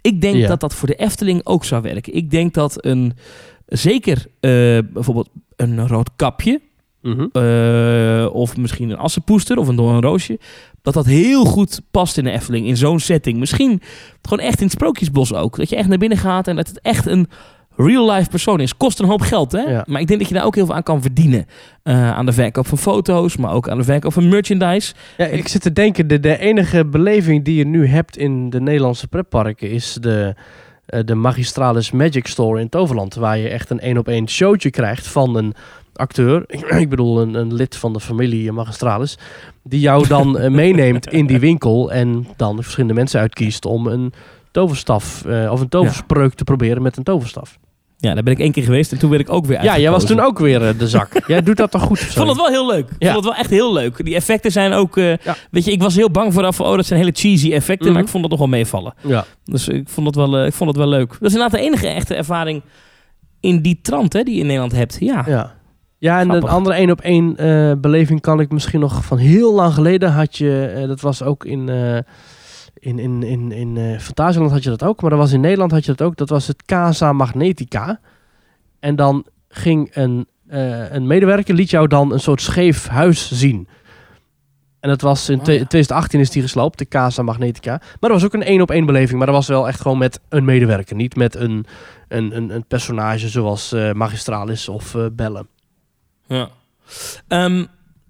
[0.05, 0.49] Ik denk Ja.
[0.49, 2.15] dat dat voor de Efteling ook zou werken.
[2.15, 3.13] Ik denk dat een,
[3.67, 4.51] zeker eh,
[4.93, 6.61] bijvoorbeeld een rood kapje.
[7.03, 7.27] Mhm.
[7.33, 10.39] eh, of misschien een assenpoester of een doornroosje.
[10.83, 13.39] Dat dat heel goed past in de Efteling, in zo'n setting.
[13.39, 13.83] Misschien
[14.23, 15.57] gewoon echt in het Sprookjesbos ook.
[15.57, 17.29] Dat je echt naar binnen gaat en dat het echt een
[17.77, 18.77] real-life persoon is.
[18.77, 19.61] Kost een hoop geld, hè?
[19.61, 19.85] Ja.
[19.87, 21.47] Maar ik denk dat je daar ook heel veel aan kan verdienen.
[21.83, 24.95] Eh, aan de verkoop van foto's, maar ook aan de verkoop van merchandise.
[25.17, 28.61] Ja, ik zit te denken, de, de enige beleving die je nu hebt in de
[28.61, 30.35] Nederlandse pretparken is de,
[30.87, 33.15] eh, de Magistralis Magic Store in Toverland.
[33.15, 35.55] Waar je echt een één op één showtje krijgt van een
[35.95, 36.45] acteur.
[36.81, 39.19] Ik bedoel, een, een lid van de familie Magistralis.
[39.63, 44.13] Die jou dan eh, meeneemt in die winkel en dan verschillende mensen uitkiest om een
[44.51, 47.59] toverstaf of een toverspreuk te proberen met een toverstaf.
[47.97, 49.91] Ja, daar ben ik één keer geweest en toen werd ik ook weer Ja, jij
[49.91, 51.09] was toen ook weer eh, de zak.
[51.27, 52.01] jij doet dat toch goed?
[52.01, 52.89] Ik vond het wel heel leuk.
[52.91, 53.13] Ik Ja.
[53.13, 54.05] vond het wel echt heel leuk.
[54.05, 54.97] Die effecten zijn ook...
[54.97, 55.37] eh, Ja.
[55.51, 56.67] Weet je, ik was heel bang vooraf van...
[56.67, 57.85] Oh, dat zijn hele cheesy effecten.
[57.87, 57.95] Mhm.
[57.95, 58.95] Maar ik vond dat nog wel meevallen.
[59.01, 59.25] Ja.
[59.45, 61.09] Dus ik vond het wel, eh, ik vond het wel leuk.
[61.09, 62.63] Dat is inderdaad de enige echte ervaring
[63.41, 64.97] in die trant hè, die je in Nederland hebt.
[65.01, 65.25] Ja.
[65.27, 65.55] Ja.
[65.99, 66.49] Ja, en Grappig.
[66.51, 67.35] een andere één op één
[67.81, 71.71] beleving kan ik misschien nog van heel lang geleden had je, dat was ook in,
[72.75, 75.71] in, in, in, in eh, Fantasieland had je dat ook, maar dat was in Nederland
[75.71, 76.17] had je dat ook.
[76.17, 78.01] Dat was het Casa Magnetica.
[78.81, 83.69] En dan ging een, eh, een medewerker, liet jou dan een soort scheef huis zien.
[84.81, 85.59] En dat was in Oh, twe- ja.
[85.59, 87.71] 2018 is die gesloopt, de Casa Magnetica.
[87.71, 89.99] Maar dat was ook een één op één beleving, maar dat was wel echt gewoon
[89.99, 90.97] met een medewerker.
[90.97, 91.67] Niet met een,
[92.09, 95.47] een, een, een personage zoals eh, Magistralis of eh Bellen.
[96.27, 96.49] Ja.
[97.29, 97.65] Ehm,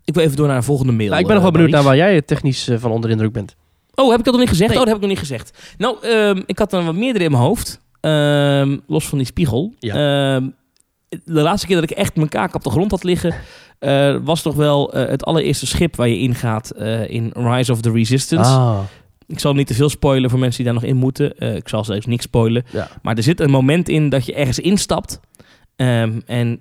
[0.04, 1.08] ik wil even door naar een volgende mail.
[1.08, 3.56] Nou, ik ben nog wel benieuwd naar waar jij technisch van onder de indruk bent.
[3.94, 4.70] Oh, heb ik dat nog niet gezegd?
[4.70, 4.78] Nee.
[4.78, 5.74] Oh, dat heb ik nog niet gezegd.
[5.78, 7.80] Nou, ehm, ik had er wat meerdere in mijn hoofd.
[8.00, 9.74] Ehm, los van die spiegel.
[9.80, 10.48] Ehm,
[11.08, 13.34] de laatste keer dat ik echt mijn kaak op de grond had liggen...
[13.78, 17.80] eh, was toch wel eh, het allereerste schip waar je ingaat eh in Rise of
[17.80, 18.50] the Resistance.
[18.50, 18.78] Ah,
[19.26, 21.38] Ik zal niet te veel spoilen voor mensen die daar nog in moeten.
[21.56, 22.64] Ik zal zelfs niks spoilen.
[22.70, 22.88] ja.
[23.02, 25.20] Maar er zit een moment in dat je ergens instapt.
[25.76, 26.60] En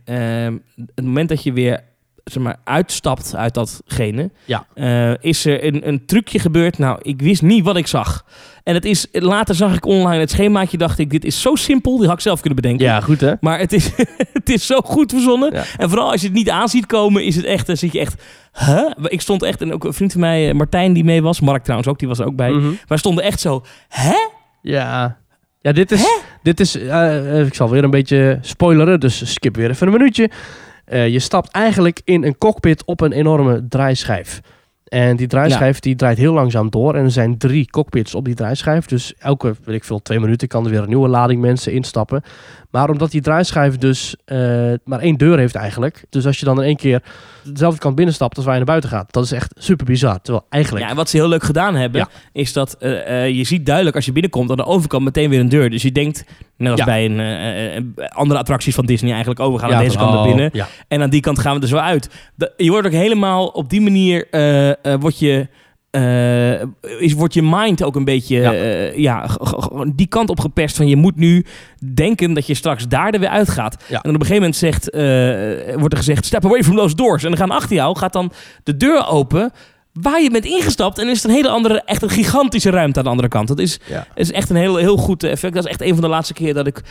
[0.95, 1.83] het moment dat je weer
[2.23, 4.65] zeg maar, uitstapt uit datgene, Ja.
[4.73, 6.77] eh, is er een, een trucje gebeurd.
[6.77, 8.25] Nou, ik wist niet wat ik zag.
[8.63, 11.97] En het is, later zag ik online het schemaatje, dacht ik, dit is zo simpel,
[11.97, 12.85] die had ik zelf kunnen bedenken.
[12.85, 13.33] ja, goed hè?
[13.39, 13.89] Maar het is,
[14.33, 15.53] het is zo goed verzonnen.
[15.53, 15.63] Ja.
[15.77, 17.99] En vooral als je het niet aan ziet komen, is het echt, dan zit je
[17.99, 18.23] echt,
[18.65, 18.91] huh?
[19.03, 21.63] Ik stond echt, en ook een vriend van mij, eh, Martijn, die mee was, Mark
[21.63, 22.51] trouwens ook, die was er ook bij.
[22.51, 22.71] Mhm.
[22.87, 24.15] Maar stonden echt zo, hè?
[24.61, 25.17] Ja.
[25.61, 26.05] Ja, dit is,
[26.41, 30.29] dit is eh, ik zal weer een beetje spoileren, dus skip weer even een minuutje.
[30.85, 34.41] Eh, je stapt eigenlijk in een cockpit op een enorme draaischijf.
[34.83, 36.95] En die draaischijf die draait heel langzaam door.
[36.95, 38.85] En er zijn drie cockpits op die draaischijf.
[38.85, 42.23] Dus elke, weet ik veel, twee minuten kan er weer een nieuwe lading mensen instappen.
[42.73, 44.37] Maar omdat die draaischijf dus eh,
[44.83, 46.03] maar één deur heeft eigenlijk.
[46.09, 47.01] Dus als je dan in één keer
[47.43, 49.13] dezelfde kant binnenstapt als waar je naar buiten gaat.
[49.13, 50.21] Dat is echt super bizar.
[50.21, 50.83] Terwijl eigenlijk...
[50.85, 52.07] Ja, en wat ze heel leuk gedaan hebben, Ja.
[52.31, 55.39] is dat eh, eh, je ziet duidelijk als je binnenkomt aan de overkant meteen weer
[55.39, 55.69] een deur.
[55.69, 56.25] Dus je denkt,
[56.57, 56.85] net als Ja.
[56.85, 60.13] bij een, andere attracties van Disney eigenlijk, oh, we gaan Ja, aan deze van- kant
[60.19, 60.67] naar oh, binnen.
[60.87, 62.09] En aan die kant gaan we er zo uit.
[62.57, 64.27] Je wordt ook helemaal op die manier,
[64.99, 65.47] word je...
[65.93, 66.61] eh,
[66.99, 68.37] is, wordt je mind ook een beetje
[68.95, 69.27] Ja.
[69.27, 71.45] g- die kant op geperst van je moet nu
[71.93, 73.83] denken dat je straks daar er weer uitgaat.
[73.87, 73.95] Ja.
[73.95, 76.95] En dan op een gegeven moment zegt, eh, wordt er gezegd, step away from those
[76.95, 77.23] doors.
[77.23, 78.31] En dan gaan achter jou, gaat dan
[78.63, 79.51] de deur open
[79.93, 83.03] waar je bent ingestapt en is het een hele andere, echt een gigantische ruimte aan
[83.03, 83.47] de andere kant.
[83.47, 84.07] Dat is, Ja.
[84.15, 85.53] is echt een heel, heel goed effect.
[85.53, 86.81] Dat is echt een van de laatste keer dat ik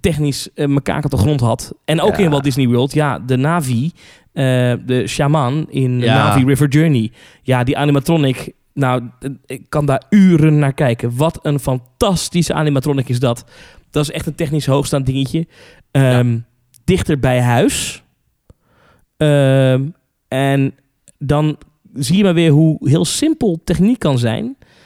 [0.00, 1.72] technisch eh, mijn kaak op de grond had.
[1.84, 2.24] En ook Ja.
[2.24, 6.14] in Walt Disney World, ja, de Navi, eh, de shaman in Ja.
[6.14, 7.10] Navi River Journey.
[7.42, 11.16] Ja, die animatronic, nou, eh, ik kan daar uren naar kijken.
[11.16, 13.44] Wat een fantastische animatronic is dat.
[13.90, 15.46] Dat is echt een technisch hoogstaand dingetje.
[15.90, 16.38] Ehm,
[16.84, 18.02] Dichter bij huis.
[19.16, 19.82] Ehm,
[20.28, 20.74] en
[21.18, 21.56] dan
[21.94, 24.44] zie je maar weer hoe heel simpel techniek kan zijn.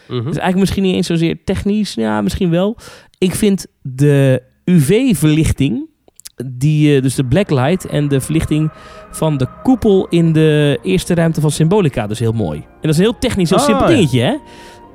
[0.09, 0.17] Mhm.
[0.17, 1.95] Het is eigenlijk misschien niet eens zozeer technisch.
[1.95, 2.77] Ja, misschien wel.
[3.19, 5.89] Ik vind de UV-verlichting,
[6.45, 8.71] die, eh, dus de blacklight en de verlichting
[9.11, 12.59] van de koepel in de eerste ruimte van Symbolica, dus heel mooi.
[12.59, 14.35] En dat is een heel technisch, heel Ah, simpel dingetje, hè?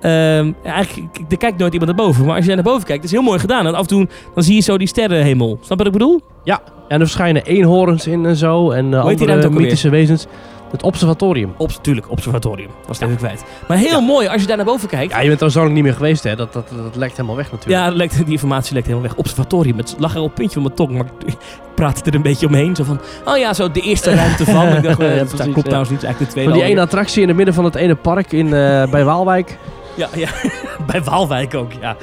[0.01, 2.25] Ehm, eigenlijk, er kijkt nooit iemand naar boven.
[2.25, 3.67] Maar als je naar boven kijkt, is het heel mooi gedaan.
[3.67, 5.57] En af en toe dan zie je zo die sterrenhemel.
[5.61, 6.21] Snap je wat ik bedoel?
[6.43, 8.71] Ja, en er verschijnen eenhoorns in en zo.
[8.71, 10.27] En uh, andere mythische wezens.
[10.71, 11.53] Het observatorium.
[11.57, 12.69] Op, tuurlijk, observatorium.
[12.87, 13.43] Was het even kwijt.
[13.67, 15.11] Maar heel mooi als je daar naar boven kijkt.
[15.13, 16.35] Ja, je bent er zo lang niet meer geweest, hè?
[16.35, 17.81] Dat, dat, dat lekt helemaal weg natuurlijk.
[17.81, 19.17] Ja, dat lekt, die informatie lekt helemaal weg.
[19.17, 19.77] Observatorium.
[19.77, 21.35] Het lag er op het puntje van mijn tong, maar ik
[21.75, 22.75] praatte er een beetje omheen.
[22.75, 24.67] Zo van, oh ja, zo de eerste ruimte van.
[24.75, 25.99] Ik dacht, eh, Ja, dat precies, klopt trouwens niet.
[25.99, 28.31] Is eigenlijk de tweede Van die ene attractie in het midden van het ene park
[28.31, 28.51] in, eh,
[28.91, 29.57] bij Waalwijk.
[29.95, 30.29] Ja, ja.
[30.91, 31.95] bij Waalwijk ook, ja.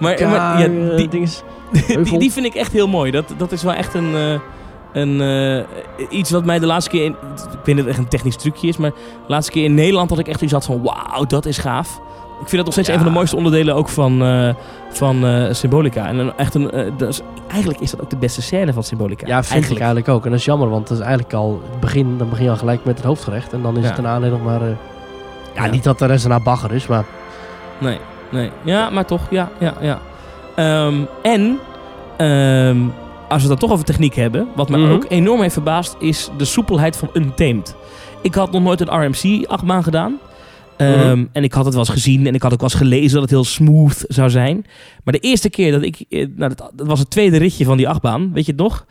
[0.00, 3.10] maar maar, eh, die, die, die vind ik echt heel mooi.
[3.10, 4.14] Dat, dat is wel echt een...
[4.14, 4.40] eh,
[4.96, 7.04] een eh, iets wat mij de laatste keer...
[7.04, 9.64] In, ik weet niet of het echt een technisch trucje is, maar de laatste keer
[9.64, 10.82] in Nederland had ik echt iets had van...
[10.82, 12.00] Wauw, dat is gaaf.
[12.40, 12.94] Ik vind dat nog steeds Ja.
[12.94, 14.54] een van de mooiste onderdelen ook van, eh,
[14.90, 16.06] van eh, Symbolica.
[16.06, 19.26] En een- echt een, dat is, eigenlijk is dat ook de beste scène van Symbolica.
[19.26, 20.24] Ja, vind ik eigenlijk ook.
[20.24, 22.18] En dat is jammer, want dat is eigenlijk al het begin.
[22.18, 23.52] Dan begin je al gelijk met het hoofdgerecht.
[23.52, 23.86] En dan is Ja.
[23.86, 24.60] het daarna alleen nog maar...
[25.54, 25.70] ja, Ja.
[25.70, 27.04] niet dat de rest daarna bagger is, maar...
[27.78, 27.98] Nee,
[28.30, 28.50] nee.
[28.62, 29.98] Ja, maar toch, ja, ja, ja.
[30.54, 31.58] Ehm, en,
[32.16, 32.78] ehm,
[33.28, 34.92] als we het dan toch over techniek hebben, wat me Mhm.
[34.92, 37.74] ook enorm heeft verbaasd, is de soepelheid van Untamed.
[38.22, 40.18] Ik had nog nooit een RMC-achtbaan gedaan.
[40.76, 41.24] Ehm, Mhm.
[41.32, 43.20] En ik had het wel eens gezien en ik had ook wel eens gelezen dat
[43.22, 44.64] het heel smooth zou zijn.
[45.04, 46.04] Maar de eerste keer dat ik...
[46.08, 48.86] eh, Nou, dat, dat was het tweede ritje van die achtbaan, weet je het nog?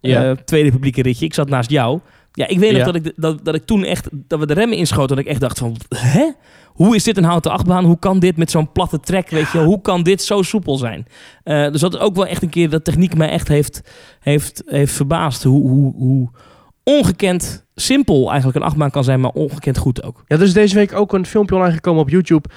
[0.00, 0.24] Ja.
[0.30, 1.24] Eh, tweede publieke ritje.
[1.24, 2.00] Ik zat naast jou.
[2.40, 2.84] Ja, ik weet nog Ja.
[2.84, 4.08] dat, ik, dat, dat ik toen echt...
[4.12, 5.16] Dat we de remmen inschoten.
[5.16, 5.76] Dat ik echt dacht van...
[5.88, 6.30] Hè?
[6.66, 7.84] Hoe is dit een houten achtbaan?
[7.84, 9.30] Hoe kan dit met zo'n platte trek?
[9.30, 11.06] Weet je, hoe kan dit zo soepel zijn?
[11.42, 13.80] Eh, dus dat is ook wel echt een keer dat techniek mij echt heeft,
[14.20, 15.42] heeft, heeft verbaasd.
[15.42, 16.30] Hoe, hoe, hoe
[16.84, 20.24] ongekend simpel eigenlijk een achtbaan kan zijn, maar ongekend goed ook.
[20.26, 22.48] Ja, er is deze week ook een filmpje online gekomen op YouTube...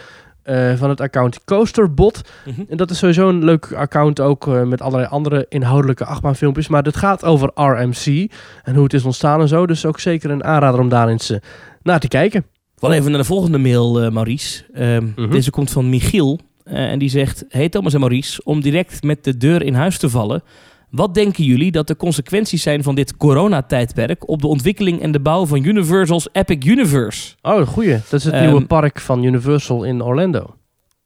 [0.43, 2.21] eh, van het account Coasterbot.
[2.69, 6.67] En dat is sowieso een leuk account ook eh, met allerlei andere inhoudelijke achtbaanfilmpjes.
[6.67, 8.31] Maar dit gaat over RMC
[8.63, 9.65] en hoe het is ontstaan en zo.
[9.67, 11.33] Dus ook zeker een aanrader om daar eens
[11.83, 12.45] naar te kijken.
[12.79, 14.63] Wel even naar de volgende mail, eh, Maurice.
[14.73, 15.29] Ehm, Mhm.
[15.31, 16.39] Deze komt van Michiel.
[16.63, 17.45] en die zegt...
[17.49, 20.43] Hey Thomas en Maurice, om direct met de deur in huis te vallen...
[20.93, 24.29] Wat denken jullie dat de consequenties zijn van dit coronatijdperk...
[24.29, 27.35] op de ontwikkeling en de bouw van Universal's Epic Universe?
[27.41, 27.91] Oh, goeie.
[27.91, 30.55] Dat is het Ehm, nieuwe park van Universal in Orlando.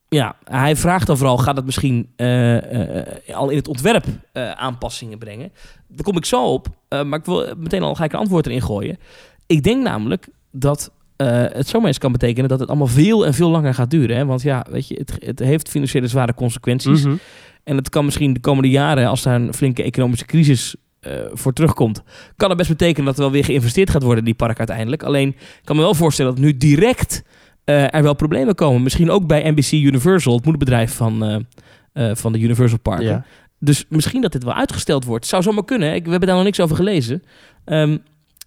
[0.10, 1.38] Ja, hij vraagt dan vooral...
[1.38, 5.52] gaat het misschien eh, eh, al in het ontwerp eh, aanpassingen brengen?
[5.88, 6.68] Daar kom ik zo op.
[6.90, 8.98] maar ik wil meteen al ga ik een antwoord erin gooien.
[9.46, 13.34] Ik denk namelijk dat eh, het zomaar eens kan betekenen dat het allemaal veel en
[13.34, 14.18] veel langer gaat duren.
[14.18, 14.26] Hè?
[14.26, 17.04] Want ja, weet je, het, het heeft financiële zware consequenties.
[17.04, 17.16] Mhm.
[17.64, 21.54] En het kan misschien de komende jaren, als daar een flinke economische crisis eh, voor
[21.54, 22.04] terugkomt,
[22.36, 25.04] kan het best betekenen dat er wel weer geïnvesteerd gaat worden in die park uiteindelijk.
[25.04, 27.24] Alleen, ik kan me wel voorstellen dat nu direct
[27.64, 28.84] eh, er wel problemen komen.
[28.84, 31.46] Misschien ook bij NBC Universal, het moederbedrijf van,
[31.94, 33.06] van de Universal Parken.
[33.06, 33.26] Ja.
[33.60, 35.26] Dus misschien dat dit wel uitgesteld wordt.
[35.26, 35.88] Zou zomaar kunnen.
[35.88, 35.94] hè.
[35.94, 37.24] Ik, we hebben daar nog niks over gelezen.
[37.66, 37.98] Ehm,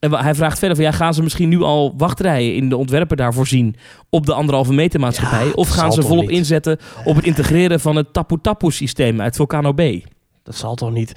[0.01, 3.17] en hij vraagt verder van ja, gaan ze misschien nu al wachtrijen in de ontwerpen
[3.17, 3.77] daarvoor zien
[4.11, 5.45] op de anderhalve meter maatschappij?
[5.45, 6.37] Ja, of gaan ze volop niet?
[6.37, 9.83] inzetten op het integreren van het Tapu Tapu systeem uit Volcano B?
[10.43, 11.13] Dat zal toch niet.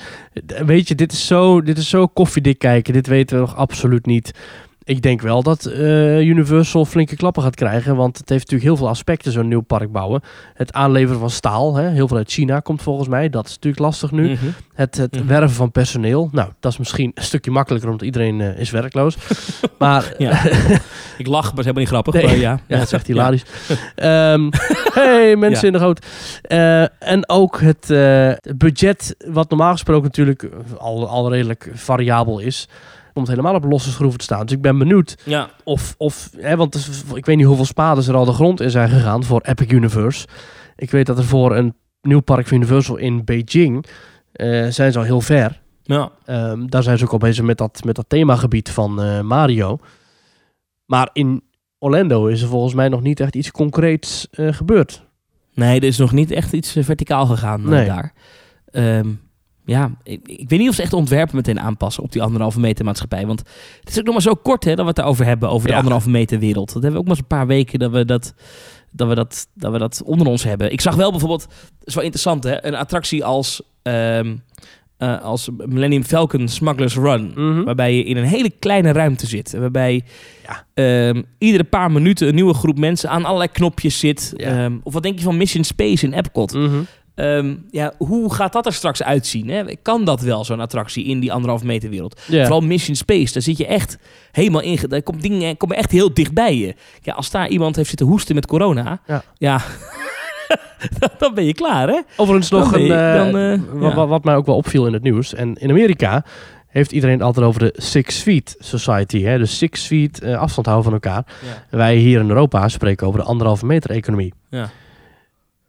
[0.65, 2.93] Weet je, dit is zo, dit is zo koffiedik kijken.
[2.93, 4.31] Dit weten we nog absoluut niet.
[4.85, 7.95] Ik denk wel dat eh, Universal flinke klappen gaat krijgen.
[7.95, 10.21] Want het heeft natuurlijk heel veel aspecten, zo'n nieuw park bouwen.
[10.53, 13.29] Het aanleveren van staal, hè, heel veel uit China komt volgens mij.
[13.29, 14.29] Dat is natuurlijk lastig nu.
[14.31, 14.45] Mhm.
[14.73, 15.27] Het, het Mhm.
[15.27, 16.29] werven van personeel.
[16.31, 19.17] Nou, dat is misschien een stukje makkelijker, omdat iedereen eh, is werkloos.
[19.79, 20.41] maar Ja.
[21.17, 22.13] Ik lach, maar is helemaal niet grappig.
[22.13, 22.25] Nee.
[22.25, 23.45] Maar ja, Ja, dat is echt hilarisch.
[23.95, 24.49] Ehm,
[24.93, 26.05] hey, mensen in de goot.
[26.41, 32.67] Eh, en ook het, het budget, wat normaal gesproken natuurlijk al, al redelijk variabel is,
[33.13, 34.45] komt helemaal op losse schroeven te staan.
[34.45, 35.49] Dus ik ben benieuwd Ja.
[35.63, 38.69] of, of hè, want is- ik weet niet hoeveel spades er al de grond in
[38.69, 40.27] zijn gegaan voor Epic Universe.
[40.75, 43.85] Ik weet dat er voor een nieuw park van Universal in Beijing
[44.31, 45.61] eh, zijn ze al heel ver.
[45.83, 46.11] Ja.
[46.25, 49.79] Ehm, daar zijn ze ook al bezig met dat, met dat themagebied van eh, Mario.
[50.85, 51.43] Maar in
[51.79, 55.03] Orlando is er volgens mij nog niet echt iets concreets eh, gebeurd.
[55.53, 57.85] Nee, er is nog niet echt iets verticaal gegaan Nee.
[57.85, 58.13] daar.
[58.65, 59.07] Ehm,
[59.65, 62.85] ja, ik, ik weet niet of ze echt ontwerpen meteen aanpassen op die anderhalve meter
[62.85, 63.25] maatschappij.
[63.25, 63.39] Want
[63.79, 65.69] het is ook nog maar zo kort hè, dat we het daarover hebben, over de
[65.71, 65.77] Ja.
[65.77, 66.73] anderhalve meter wereld.
[66.73, 68.33] Dat hebben we ook maar eens een paar weken dat we dat,
[68.91, 70.71] dat, we dat, dat we dat onder ons hebben.
[70.71, 71.47] Ik zag wel bijvoorbeeld,
[71.79, 74.35] dat is wel interessant hè, een attractie als, ehm,
[74.97, 77.31] eh, als Millennium Falcon Smuggler's Run.
[77.35, 77.63] Mhm.
[77.63, 79.51] Waarbij je in een hele kleine ruimte zit.
[79.57, 80.01] Waarbij
[80.47, 80.65] Ja.
[80.73, 84.33] ehm, iedere paar minuten een nieuwe groep mensen aan allerlei knopjes zit.
[84.35, 84.63] Ja.
[84.63, 86.53] Ehm, of wat denk je van Mission Space in Epcot?
[86.53, 86.81] Mhm.
[87.15, 89.49] Ehm, ja, hoe gaat dat er straks uitzien?
[89.49, 89.63] Hè?
[89.81, 92.21] Kan dat wel, zo'n attractie in die anderhalf meter wereld?
[92.41, 93.97] Vooral Mission Space, daar zit je echt
[94.31, 94.79] helemaal in.
[94.87, 96.75] Daar komt dingen komen echt heel dichtbij je.
[97.01, 99.23] Ja, als daar iemand heeft zitten hoesten met corona, Ja.
[99.37, 99.61] ja,
[101.17, 101.99] dan- ben je klaar, hè?
[102.17, 103.37] Overigens nog Dan een, je- eh, dan,
[103.81, 104.07] eh, ja.
[104.07, 105.33] wat mij ook wel opviel in het nieuws.
[105.33, 106.25] En in Amerika
[106.67, 109.21] heeft iedereen het altijd over de Six Feet Society.
[109.23, 109.37] Hè?
[109.37, 111.25] Dus Six Feet eh, afstand houden van elkaar.
[111.69, 111.77] Ja.
[111.77, 114.33] Wij hier in Europa spreken over de anderhalve meter economie.
[114.49, 114.69] Ja.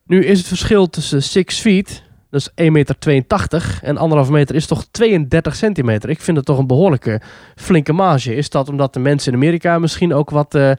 [0.07, 4.85] Nu is het verschil tussen 6 feet, is 1,82 meter, en anderhalve meter is toch
[4.91, 6.11] 32 centimeter.
[6.11, 7.21] Ik vind het toch een behoorlijke
[7.55, 8.35] flinke marge.
[8.35, 10.71] Is dat omdat de mensen in Amerika misschien ook wat, eh,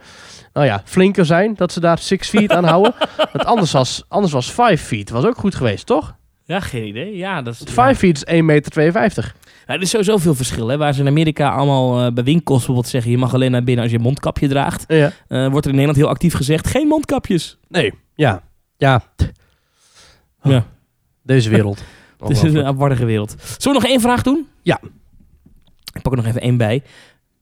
[0.54, 2.94] nou ja, flinker zijn, dat ze daar 6 feet aan houden?
[3.34, 6.16] Want anders was, anders was 5 feet, was ook goed geweest, toch?
[6.46, 7.18] ja, geen idee.
[7.18, 9.34] Ja, dat is, Want 5 feet is 1,52 meter.
[9.66, 10.68] Er is sowieso veel verschil.
[10.68, 10.78] Hè?
[10.78, 13.12] Waar ze in Amerika allemaal eh, bij winkels bijvoorbeeld zeggen...
[13.12, 14.84] je mag alleen naar binnen als je een mondkapje draagt.
[14.88, 15.12] Ja.
[15.28, 16.68] Eh, wordt er in Nederland heel actief gezegd...
[16.68, 17.58] geen mondkapjes.
[17.68, 18.42] Nee, ja.
[18.78, 19.04] Ja.
[20.44, 20.66] Oh, Ja.
[21.24, 21.84] Deze wereld.
[22.20, 23.36] Het is een aparte wereld.
[23.58, 24.48] Zullen we nog één vraag doen?
[24.62, 24.80] Ja.
[25.94, 26.84] Ik pak er nog even één bij.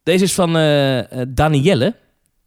[0.04, 1.96] Deze is van eh, Danielle.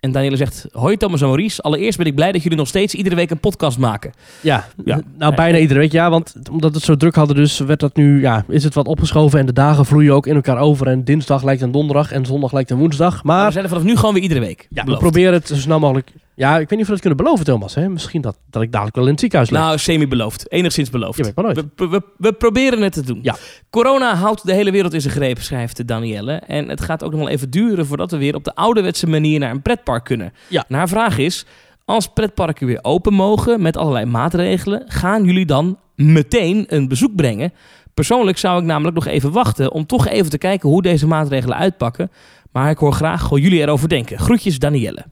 [0.01, 1.63] En Danielle zegt, hoi Thomas en Maurice.
[1.63, 4.13] Allereerst ben ik blij dat jullie nog steeds iedere week een podcast maken.
[4.41, 5.01] Ja, Ja.
[5.19, 5.93] nou bijna iedere week.
[5.93, 8.87] Ja, want omdat het zo druk hadden, dus werd dat nu, ja, is het wat
[8.87, 9.39] opgeschoven.
[9.39, 10.87] En de dagen vloeien ook in elkaar over.
[10.89, 13.23] En dinsdag lijkt een donderdag en zondag lijkt een woensdag.
[13.25, 14.67] Maar Maar we zijn er vanaf nu gewoon weer iedere week.
[14.71, 16.11] ja, we proberen het zo snel mogelijk.
[16.37, 17.75] Ja, ik weet niet of we dat kunnen beloven, Thomas.
[17.75, 17.89] Hè?
[17.89, 19.61] Misschien dat, dat ik dadelijk wel in het ziekenhuis lig.
[19.61, 20.53] Nou, semi-beloofd.
[20.53, 21.17] Enigszins beloofd.
[21.17, 21.65] je weet maar nooit.
[21.77, 23.19] We, we, we proberen het te doen.
[23.23, 23.37] Ja.
[23.71, 26.33] Corona houdt de hele wereld in zijn greep, schrijft Danielle.
[26.33, 29.39] En het gaat ook nog wel even duren voordat we weer op de ouderwetse manier
[29.39, 30.33] naar een pretpark kunnen.
[30.49, 30.65] Ja.
[30.69, 31.47] En haar vraag is,
[31.85, 37.53] als pretparken weer open mogen met allerlei maatregelen, gaan jullie dan meteen een bezoek brengen?
[37.95, 41.57] Persoonlijk zou ik namelijk nog even wachten om toch even te kijken hoe deze maatregelen
[41.57, 42.11] uitpakken.
[42.53, 44.19] Maar ik hoor graag hoe jullie erover denken.
[44.19, 45.05] Groetjes Danielle.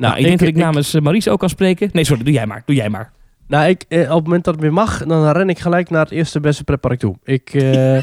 [0.00, 1.90] Nou, ik, denk dat ik namens eh, Maurice ook kan spreken.
[1.92, 2.62] Nee, sorry, doe jij maar.
[2.66, 3.12] Doe jij maar.
[3.50, 6.04] Nou, ik, eh, op het moment dat het weer mag, dan ren ik gelijk naar
[6.04, 7.16] het eerste beste pretpark toe.
[7.24, 7.94] Ik, eh,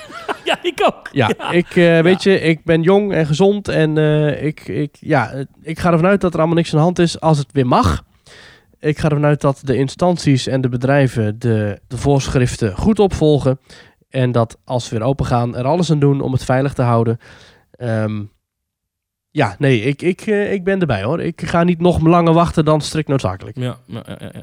[0.49, 1.09] Ja, ik ook.
[1.11, 3.97] ja, ik eh, weet je, ik ben jong en gezond en
[4.43, 7.19] ik, ik, ja, ik ga ervan uit dat er allemaal niks aan de hand is
[7.19, 8.03] als het weer mag.
[8.79, 13.59] Ik ga ervan uit dat de instanties en de bedrijven de, de voorschriften goed opvolgen.
[14.09, 16.81] En dat als we weer open gaan, er alles aan doen om het veilig te
[16.81, 17.17] houden.
[17.71, 18.23] Ehm,
[19.38, 21.21] ja, nee, ik, ik, eh, ik ben erbij hoor.
[21.21, 23.57] Ik ga niet nog langer wachten dan strikt noodzakelijk.
[23.57, 23.77] Ja.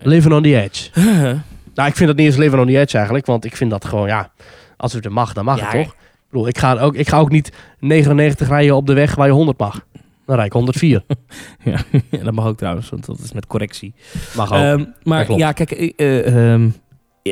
[0.03, 0.91] Living on the edge.
[1.75, 3.27] Nou, ik vind dat niet eens living on the edge eigenlijk.
[3.27, 4.31] Want ik vind dat gewoon, ja,
[4.77, 5.93] als het er mag, dan mag het toch?
[5.93, 9.27] Ik bedoel, ik ga, ook, ik ga ook niet 99 rijden op de weg waar
[9.27, 9.87] je 100 mag.
[10.27, 11.03] Dan rijd ik 104.
[11.65, 11.79] Ja,
[12.23, 13.95] dat mag ook trouwens, want dat is met correctie.
[14.37, 14.59] Mag ook.
[14.59, 16.69] Ehm, maar ja, kijk, ehm,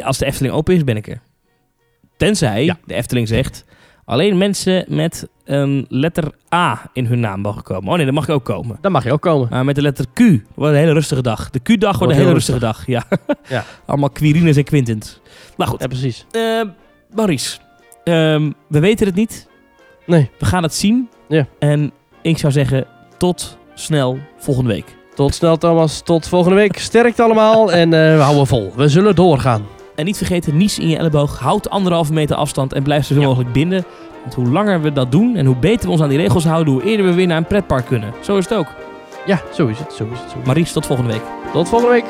[0.03, 1.21] als de Efteling open is, ben ik er.
[2.17, 3.65] Tenzij de Efteling zegt,
[4.05, 7.91] alleen mensen met een letter A in hun naam mogen komen.
[7.91, 8.79] Oh nee, dat mag ook komen.
[8.81, 9.49] Dan mag je ook komen.
[9.51, 10.19] Maar met de letter Q
[10.55, 11.51] wordt een hele rustige dag.
[11.51, 12.87] De Q-dag wordt Wordt een hele rustige dag.
[12.87, 13.03] Ja.
[13.49, 13.65] Ja.
[13.87, 15.21] Allemaal Quirines en Quintins.
[15.57, 16.27] Nou goed, Ja, precies.
[16.31, 16.61] eh,
[17.15, 17.59] Maurice,
[18.05, 19.49] ehm, we weten het niet.
[20.07, 20.31] Nee.
[20.39, 21.09] We gaan het zien.
[21.29, 21.47] Ja.
[21.59, 21.93] En
[22.23, 22.87] ik zou zeggen,
[23.19, 24.97] tot snel volgende week.
[25.15, 26.01] Tot snel, Thomas.
[26.03, 26.79] Tot volgende week.
[26.79, 27.73] Sterkt allemaal.
[27.73, 28.73] En eh, we houden vol.
[28.77, 29.63] We zullen doorgaan.
[29.95, 31.39] En niet vergeten, niets in je elleboog.
[31.39, 33.29] Houd anderhalve meter afstand en blijf zoveel Ja.
[33.29, 33.85] mogelijk binnen.
[34.23, 36.73] Want hoe langer we dat doen en hoe beter we ons aan die regels houden,
[36.73, 38.13] hoe eerder we weer naar een pretpark kunnen.
[38.21, 38.67] Zo is het ook.
[39.27, 39.93] Ja, zo is het.
[39.93, 40.19] Zo is het.
[40.19, 40.47] Zo is het.
[40.47, 41.23] Maries, tot volgende week.
[41.53, 42.05] Tot volgende week.